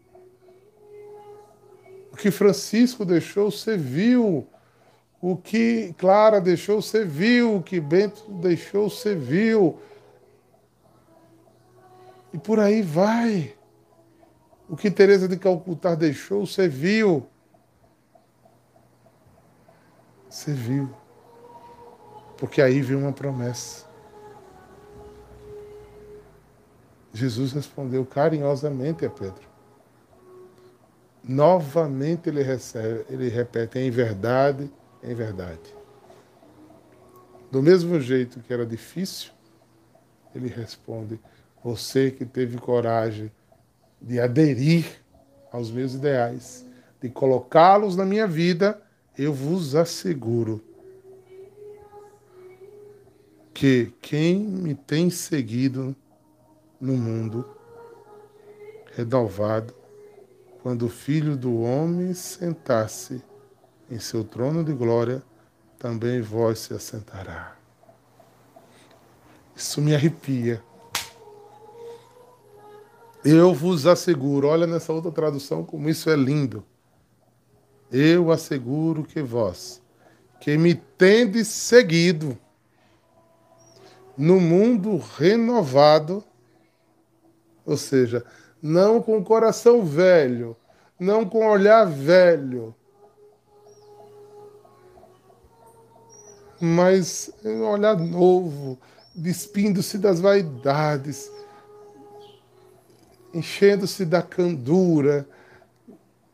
Que 2.19 2.29
Francisco 2.31 3.05
deixou 3.05 3.49
serviu. 3.49 4.45
O 5.21 5.37
que 5.37 5.95
Clara 5.97 6.41
deixou 6.41 6.81
serviu. 6.81 7.55
O 7.55 7.63
que 7.63 7.79
Bento 7.79 8.29
deixou 8.33 8.89
serviu. 8.89 9.79
E 12.33 12.37
por 12.37 12.59
aí 12.59 12.81
vai. 12.81 13.55
O 14.67 14.75
que 14.75 14.91
Teresa 14.91 15.29
de 15.29 15.37
Calcutá 15.37 15.95
deixou 15.95 16.45
serviu. 16.45 17.25
Serviu. 20.29 20.93
Porque 22.37 22.61
aí 22.61 22.81
vem 22.81 22.97
uma 22.97 23.13
promessa. 23.13 23.85
Jesus 27.13 27.53
respondeu 27.53 28.05
carinhosamente 28.05 29.05
a 29.05 29.09
Pedro. 29.09 29.48
Novamente 31.29 32.27
ele, 32.27 32.41
recebe, 32.41 33.05
ele 33.07 33.29
repete 33.29 33.77
em 33.77 33.91
verdade, 33.91 34.67
em 35.03 35.13
verdade. 35.13 35.75
Do 37.51 37.61
mesmo 37.61 38.01
jeito 38.01 38.39
que 38.39 38.51
era 38.51 38.65
difícil, 38.65 39.31
ele 40.33 40.47
responde: 40.47 41.19
Você 41.63 42.09
que 42.09 42.25
teve 42.25 42.57
coragem 42.57 43.31
de 44.01 44.19
aderir 44.19 44.87
aos 45.51 45.69
meus 45.69 45.93
ideais, 45.93 46.65
de 46.99 47.09
colocá-los 47.09 47.95
na 47.95 48.05
minha 48.05 48.25
vida, 48.25 48.81
eu 49.15 49.31
vos 49.31 49.75
asseguro 49.75 50.63
que 53.53 53.93
quem 54.01 54.39
me 54.39 54.73
tem 54.73 55.11
seguido 55.11 55.95
no 56.81 56.93
mundo 56.97 57.47
renovado, 58.95 59.78
quando 60.61 60.85
o 60.85 60.89
Filho 60.89 61.37
do 61.37 61.61
Homem 61.61 62.13
sentar-se 62.13 63.23
em 63.89 63.99
seu 63.99 64.23
trono 64.23 64.63
de 64.63 64.73
glória, 64.73 65.23
também 65.77 66.21
vós 66.21 66.59
se 66.59 66.73
assentará. 66.73 67.55
Isso 69.55 69.81
me 69.81 69.95
arrepia. 69.95 70.63
Eu 73.23 73.53
vos 73.53 73.85
asseguro, 73.85 74.47
olha 74.47 74.67
nessa 74.67 74.93
outra 74.93 75.11
tradução 75.11 75.65
como 75.65 75.89
isso 75.89 76.09
é 76.09 76.15
lindo. 76.15 76.63
Eu 77.91 78.31
asseguro 78.31 79.03
que 79.03 79.21
vós, 79.21 79.81
que 80.39 80.57
me 80.57 80.75
tendes 80.75 81.47
seguido 81.47 82.37
no 84.17 84.39
mundo 84.39 84.97
renovado, 84.97 86.23
ou 87.65 87.77
seja, 87.77 88.25
não 88.61 89.01
com 89.01 89.17
o 89.17 89.23
coração 89.23 89.83
velho, 89.83 90.55
não 90.99 91.25
com 91.25 91.47
olhar 91.47 91.85
velho, 91.85 92.75
mas 96.59 97.31
um 97.43 97.63
olhar 97.63 97.97
novo, 97.97 98.77
despindo-se 99.15 99.97
das 99.97 100.19
vaidades, 100.19 101.31
enchendo-se 103.33 104.05
da 104.05 104.21
candura, 104.21 105.27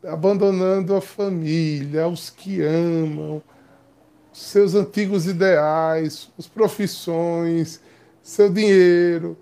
abandonando 0.03 0.95
a 0.95 1.01
família, 1.01 2.07
os 2.07 2.29
que 2.29 2.61
amam, 2.61 3.41
seus 4.33 4.73
antigos 4.73 5.27
ideais, 5.27 6.29
as 6.37 6.47
profissões, 6.47 7.79
seu 8.21 8.51
dinheiro, 8.51 9.37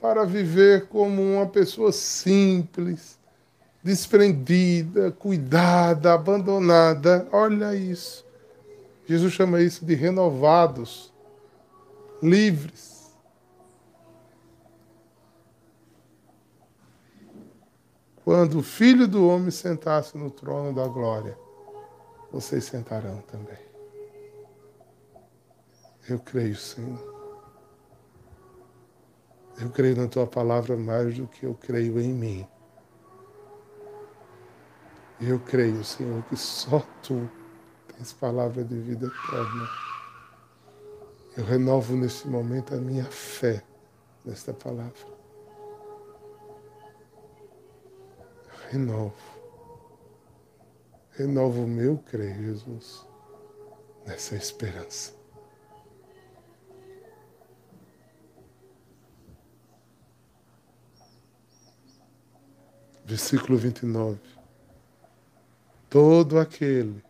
para 0.00 0.24
viver 0.24 0.86
como 0.86 1.22
uma 1.22 1.46
pessoa 1.46 1.92
simples, 1.92 3.18
desprendida, 3.82 5.10
cuidada, 5.10 6.12
abandonada. 6.12 7.26
Olha 7.32 7.74
isso. 7.74 8.24
Jesus 9.06 9.32
chama 9.32 9.60
isso 9.60 9.84
de 9.84 9.94
renovados, 9.94 11.12
livres. 12.22 12.98
Quando 18.24 18.58
o 18.58 18.62
Filho 18.62 19.08
do 19.08 19.26
Homem 19.26 19.50
sentar-se 19.50 20.16
no 20.18 20.30
trono 20.30 20.74
da 20.74 20.86
glória, 20.86 21.36
vocês 22.30 22.64
sentarão 22.64 23.22
também. 23.22 23.56
Eu 26.06 26.18
creio, 26.18 26.56
Senhor. 26.56 27.17
Eu 29.60 29.70
creio 29.70 29.96
na 29.96 30.06
tua 30.06 30.26
palavra 30.26 30.76
mais 30.76 31.16
do 31.16 31.26
que 31.26 31.44
eu 31.44 31.54
creio 31.54 31.98
em 32.00 32.12
mim. 32.12 32.46
Eu 35.20 35.40
creio, 35.40 35.82
Senhor, 35.84 36.22
que 36.24 36.36
só 36.36 36.80
tu 37.02 37.28
tens 37.88 38.12
palavra 38.12 38.62
de 38.62 38.78
vida 38.78 39.06
eterna. 39.06 39.68
Eu 41.36 41.44
renovo 41.44 41.96
neste 41.96 42.28
momento 42.28 42.74
a 42.74 42.78
minha 42.78 43.04
fé 43.04 43.64
nesta 44.24 44.52
palavra. 44.52 45.18
renovo. 48.70 49.14
Renovo 51.12 51.64
o 51.64 51.68
meu 51.68 51.98
crer, 51.98 52.36
Jesus, 52.36 53.04
nessa 54.06 54.36
esperança. 54.36 55.17
Versículo 63.08 63.56
29. 63.56 64.20
Todo 65.88 66.38
aquele 66.38 67.02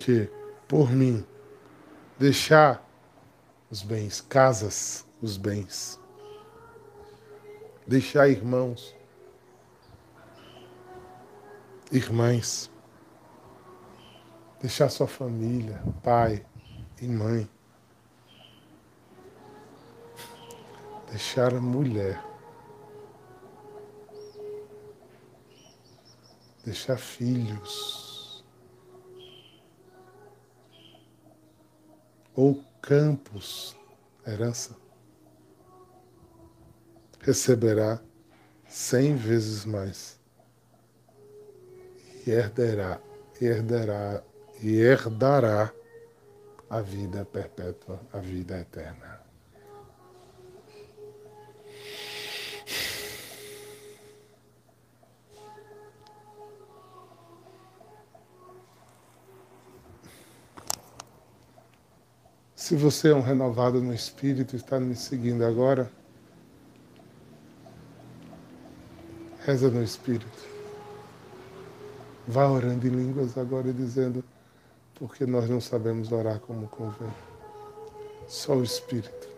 que, 0.00 0.28
por 0.66 0.90
mim, 0.90 1.24
deixar 2.18 2.84
os 3.70 3.84
bens, 3.84 4.20
casas, 4.20 5.06
os 5.22 5.36
bens, 5.36 6.00
deixar 7.86 8.28
irmãos, 8.28 8.96
irmãs, 11.92 12.68
deixar 14.60 14.88
sua 14.88 15.06
família, 15.06 15.80
pai 16.02 16.44
e 17.00 17.06
mãe, 17.06 17.48
deixar 21.12 21.54
a 21.54 21.60
mulher, 21.60 22.20
deixar 26.66 26.98
filhos, 26.98 28.44
ou 32.34 32.60
campos, 32.82 33.76
herança, 34.26 34.76
receberá 37.20 38.00
cem 38.68 39.14
vezes 39.14 39.64
mais. 39.64 40.18
E 42.26 42.30
herdará, 42.32 43.00
herdará 43.40 44.24
e 44.60 44.80
herdará 44.80 45.72
a 46.68 46.80
vida 46.80 47.24
perpétua, 47.24 48.00
a 48.12 48.18
vida 48.18 48.58
eterna. 48.58 49.25
Se 62.66 62.74
você 62.74 63.10
é 63.10 63.14
um 63.14 63.20
renovado 63.20 63.80
no 63.80 63.94
Espírito 63.94 64.54
e 64.54 64.56
está 64.56 64.80
me 64.80 64.96
seguindo 64.96 65.44
agora, 65.44 65.88
reza 69.44 69.70
no 69.70 69.84
Espírito. 69.84 70.48
Vá 72.26 72.48
orando 72.48 72.84
em 72.84 72.90
línguas 72.90 73.38
agora 73.38 73.68
e 73.68 73.72
dizendo, 73.72 74.24
porque 74.96 75.24
nós 75.24 75.48
não 75.48 75.60
sabemos 75.60 76.10
orar 76.10 76.40
como 76.40 76.66
convém. 76.66 77.14
Só 78.26 78.56
o 78.56 78.64
Espírito. 78.64 79.28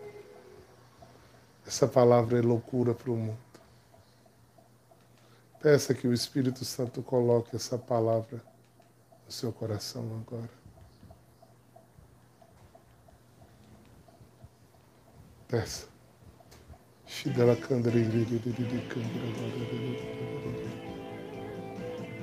Essa 1.67 1.87
palavra 1.87 2.39
é 2.39 2.41
loucura 2.41 2.95
para 2.95 3.11
o 3.11 3.15
mundo. 3.15 3.37
Peça 5.61 5.93
que 5.93 6.07
o 6.07 6.13
Espírito 6.13 6.65
Santo 6.65 7.03
coloque 7.03 7.55
essa 7.55 7.77
palavra 7.77 8.41
no 9.23 9.31
seu 9.31 9.53
coração 9.53 10.19
agora. 10.19 10.58
Shidala 17.07 17.55
Kandri 17.55 18.05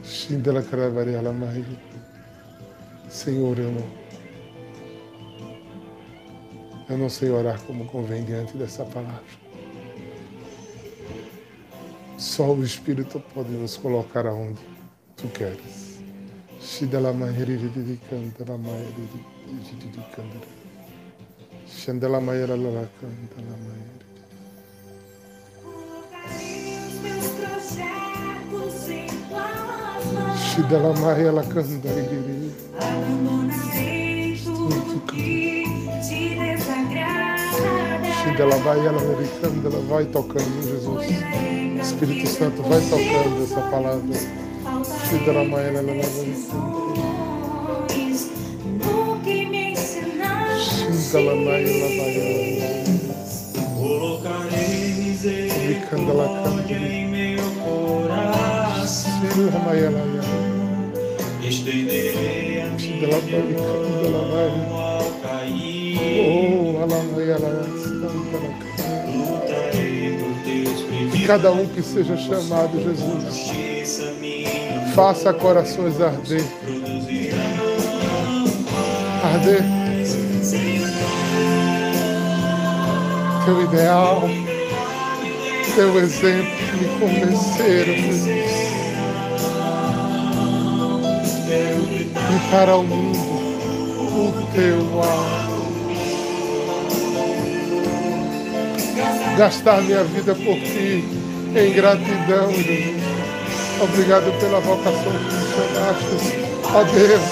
Shindala 0.04 0.62
Karavariala 0.62 1.32
Mahi. 1.32 1.64
Senhor, 3.08 3.58
eu 3.58 3.72
não, 3.72 3.84
eu 6.88 6.98
não 6.98 7.08
sei 7.08 7.30
orar 7.30 7.60
como 7.62 7.86
convém 7.86 8.24
diante 8.24 8.56
dessa 8.56 8.84
palavra. 8.84 9.24
Só 12.16 12.52
o 12.52 12.62
Espírito 12.62 13.18
pode 13.34 13.50
nos 13.50 13.76
colocar 13.76 14.24
aonde 14.24 14.60
tu 15.16 15.26
queres. 15.30 15.98
Shidala 16.60 17.12
Mahiri 17.12 17.56
de 17.56 17.96
Cantara 18.08 18.56
Mahiri 18.56 19.08
de 19.10 20.00
Cantara. 20.14 20.55
Shandala 21.66 22.20
Mahira 22.20 22.56
Lala 22.56 22.88
Cantara 23.00 23.56
Mahiri. 23.64 23.96
dela 30.68 30.92
Maria 30.94 31.28
ela 31.28 31.44
canta 31.44 31.88
e 31.88 32.00
dela 38.36 38.58
vai 38.58 38.86
ela 39.66 39.80
vai 39.88 40.04
tocando 40.06 40.62
Jesus. 40.62 41.06
Espírito 41.80 42.26
Santo 42.26 42.62
vai 42.62 42.80
tocando 42.80 43.44
essa 43.44 43.60
palavra. 43.70 44.18
dela 45.24 45.44
Maria 45.44 45.78
ela 45.78 45.94
Colocarei 53.76 54.94
misericórdia 54.98 56.76
em 56.76 57.07
meu 57.09 57.38
coração. 57.62 59.22
Estenderei 61.42 62.61
a 62.61 62.66
minha 62.66 63.07
mão 64.18 64.76
ao 64.76 65.11
cair. 65.22 65.96
Lutarei 69.14 70.18
por 70.18 70.34
teus 70.44 70.80
E 71.14 71.16
cada 71.24 71.52
um 71.52 71.66
que 71.68 71.82
seja 71.82 72.16
chamado, 72.16 72.82
Jesus, 72.82 73.52
faça 74.94 75.32
corações 75.32 76.00
arder. 76.00 76.42
Arder. 79.22 79.75
Teu 83.47 83.62
ideal, 83.62 84.22
teu 85.74 85.99
exemplo 86.01 86.51
me 86.80 86.88
convenceram, 86.99 87.94
Jesus. 87.94 88.66
e 92.36 92.51
para 92.51 92.76
o 92.76 92.82
mundo 92.82 93.18
o 94.18 94.47
teu 94.53 94.80
amor. 95.03 95.47
Gastar 99.38 99.80
minha 99.82 100.03
vida 100.05 100.34
por 100.34 100.57
ti 100.57 101.05
em 101.55 101.72
gratidão, 101.72 102.51
Jesus. 102.53 103.03
Obrigado 103.80 104.32
pela 104.40 104.59
vocação 104.61 105.12
que 105.12 105.30
funcionaste. 105.36 106.16
Ó 106.74 106.82
Deus, 106.82 107.22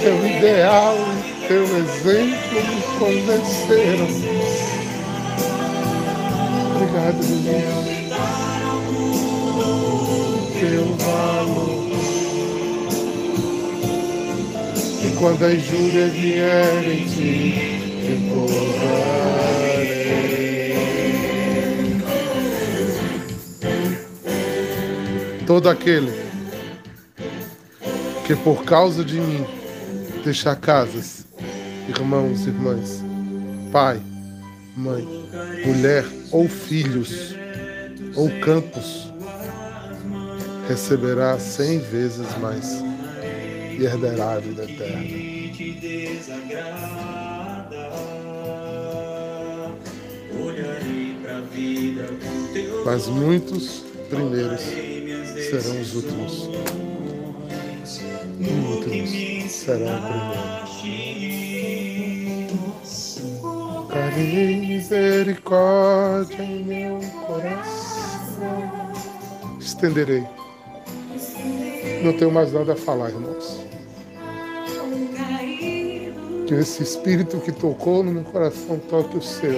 teu 0.00 0.26
ideal 0.26 0.96
e 0.96 1.17
teu 1.48 1.64
exemplo 1.64 2.60
me 2.62 2.82
convenceram. 2.98 4.08
Obrigado, 6.76 7.22
Jesus. 7.22 7.98
Teu 10.60 10.84
valor. 10.96 11.88
E 15.04 15.06
quando 15.18 15.44
a 15.44 15.52
injúria 15.52 16.06
vier 16.08 16.84
em 16.84 17.04
ti, 17.08 17.54
repousarei. 18.06 19.18
todo 25.48 25.70
aquele 25.70 26.12
que 28.26 28.36
por 28.36 28.64
causa 28.64 29.02
de 29.02 29.18
mim 29.18 29.46
deixar 30.22 30.54
casas, 30.56 31.17
irmãos, 31.88 32.46
irmãs, 32.46 33.02
pai, 33.72 34.00
mãe, 34.76 35.02
mulher 35.64 36.04
ou 36.30 36.46
filhos 36.48 37.34
ou 38.14 38.28
campos, 38.40 39.10
receberá 40.68 41.38
cem 41.38 41.78
vezes 41.78 42.26
mais 42.38 42.82
e 43.78 43.84
herdará 43.84 44.32
a 44.32 44.38
vida 44.38 44.64
eterna. 44.64 45.28
Mas 52.84 53.06
muitos 53.06 53.84
primeiros 54.10 54.60
serão 54.60 55.80
os 55.80 55.94
últimos. 55.94 56.48
Os 58.40 58.76
últimos 58.76 59.52
serão 59.52 60.00
primeiros. 60.02 61.47
Misericórdia 64.18 66.42
em 66.42 66.64
meu 66.64 66.98
coração. 67.26 68.92
Estenderei. 69.60 70.26
Não 72.02 72.12
tenho 72.12 72.30
mais 72.30 72.52
nada 72.52 72.74
a 72.74 72.76
falar, 72.76 73.08
irmãos. 73.10 73.60
Que 76.46 76.54
esse 76.54 76.82
espírito 76.82 77.40
que 77.40 77.52
tocou 77.52 78.02
no 78.02 78.12
meu 78.12 78.24
coração 78.24 78.78
toque 78.88 79.16
o 79.18 79.22
seu. 79.22 79.54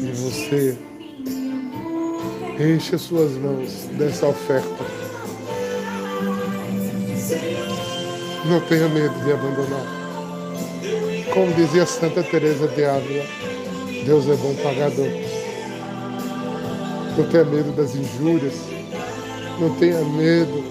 E 0.00 0.12
você 0.12 0.78
Enche 2.60 2.96
as 2.96 3.02
suas 3.02 3.30
mãos 3.34 3.84
dessa 3.96 4.26
oferta. 4.26 4.84
Não 8.46 8.60
tenha 8.62 8.88
medo 8.88 9.14
de 9.24 9.32
abandonar. 9.32 9.97
Como 11.32 11.52
dizia 11.54 11.86
Santa 11.86 12.22
Teresa 12.22 12.66
de 12.68 12.84
Ávila, 12.84 13.24
Deus 14.04 14.28
é 14.28 14.34
bom 14.36 14.54
pagador. 14.62 15.08
Não 17.16 17.28
tenha 17.28 17.44
medo 17.44 17.72
das 17.72 17.94
injúrias. 17.94 18.54
Não 19.60 19.74
tenha 19.76 20.00
medo 20.04 20.64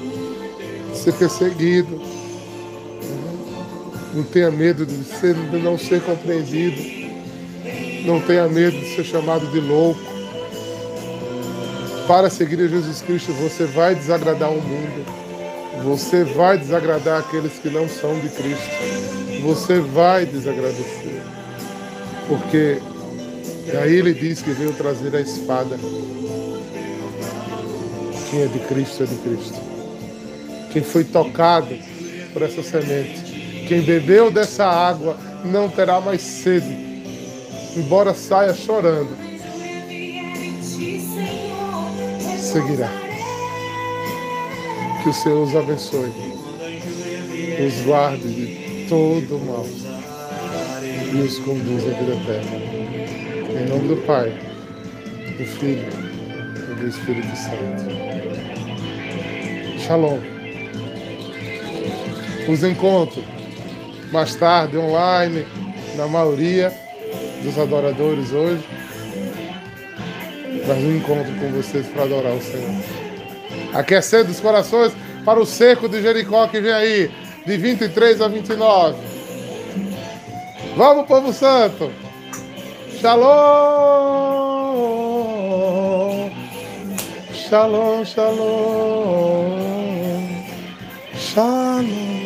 de 0.91 0.97
ser 0.97 1.13
perseguido. 1.13 2.01
Não 4.13 4.23
tenha 4.23 4.49
medo 4.49 4.85
de, 4.85 5.03
ser, 5.03 5.35
de 5.35 5.57
não 5.57 5.77
ser 5.77 6.01
compreendido. 6.01 6.81
Não 8.05 8.21
tenha 8.21 8.47
medo 8.47 8.77
de 8.79 8.95
ser 8.95 9.03
chamado 9.03 9.45
de 9.47 9.59
louco 9.59 10.17
para 12.07 12.29
seguir 12.29 12.61
a 12.61 12.67
Jesus 12.67 13.01
Cristo, 13.01 13.33
você 13.33 13.65
vai 13.65 13.93
desagradar 13.93 14.49
o 14.49 14.61
mundo. 14.61 15.05
Você 15.83 16.23
vai 16.23 16.57
desagradar 16.57 17.19
aqueles 17.19 17.59
que 17.59 17.69
não 17.69 17.87
são 17.89 18.17
de 18.19 18.29
Cristo. 18.29 19.16
Você 19.47 19.79
vai 19.79 20.25
desagradecer. 20.25 21.21
Porque 22.27 22.81
aí 23.81 23.95
ele 23.95 24.13
diz 24.13 24.41
que 24.41 24.51
veio 24.51 24.73
trazer 24.73 25.15
a 25.15 25.21
espada. 25.21 25.79
Quem 28.29 28.41
é 28.41 28.47
de 28.47 28.59
Cristo 28.59 29.03
é 29.03 29.05
de 29.05 29.15
Cristo. 29.15 29.55
Quem 30.69 30.83
foi 30.83 31.05
tocado 31.05 31.73
por 32.33 32.41
essa 32.41 32.61
semente, 32.61 33.65
quem 33.69 33.81
bebeu 33.83 34.29
dessa 34.29 34.65
água, 34.65 35.17
não 35.45 35.69
terá 35.69 36.01
mais 36.01 36.21
sede, 36.21 36.67
embora 37.77 38.13
saia 38.13 38.53
chorando 38.53 39.15
seguirá. 42.51 42.91
Que 45.03 45.09
o 45.09 45.13
Senhor 45.13 45.41
os 45.41 45.55
abençoe, 45.55 46.11
os 47.65 47.85
guarde 47.85 48.27
de 48.27 48.66
todo 48.87 49.39
mal 49.45 49.65
e 51.13 51.21
os 51.21 51.39
conduza 51.39 51.89
à 51.89 51.93
vida 51.93 52.13
eterna. 52.13 52.57
Em 53.59 53.65
nome 53.69 53.87
do 53.87 53.97
Pai, 54.05 54.33
do 55.37 55.45
Filho 55.45 55.87
e 56.71 56.75
do 56.75 56.87
Espírito 56.87 57.35
Santo. 57.35 57.85
Shalom. 59.79 60.19
Os 62.47 62.63
encontro 62.63 63.23
mais 64.11 64.35
tarde 64.35 64.77
online, 64.77 65.45
na 65.95 66.07
maioria 66.07 66.71
dos 67.43 67.57
adoradores 67.57 68.31
hoje 68.31 68.63
mas 70.67 70.83
um 70.83 70.97
encontro 70.97 71.33
com 71.35 71.49
vocês 71.51 71.87
para 71.87 72.03
adorar 72.03 72.33
o 72.33 72.41
Senhor. 72.41 72.83
Aquecendo 73.73 74.29
os 74.29 74.39
corações 74.39 74.91
para 75.23 75.39
o 75.39 75.45
cerco 75.45 75.87
de 75.87 76.01
Jericó 76.01 76.45
que 76.47 76.59
vem 76.59 76.73
aí, 76.73 77.11
de 77.47 77.57
23 77.57 78.21
a 78.21 78.27
29. 78.27 78.97
Vamos, 80.75 81.07
povo 81.07 81.31
santo! 81.31 81.89
Shalom! 82.99 83.27
Shalom, 87.33 88.03
shalom! 88.03 89.57
Shalom! 91.15 92.16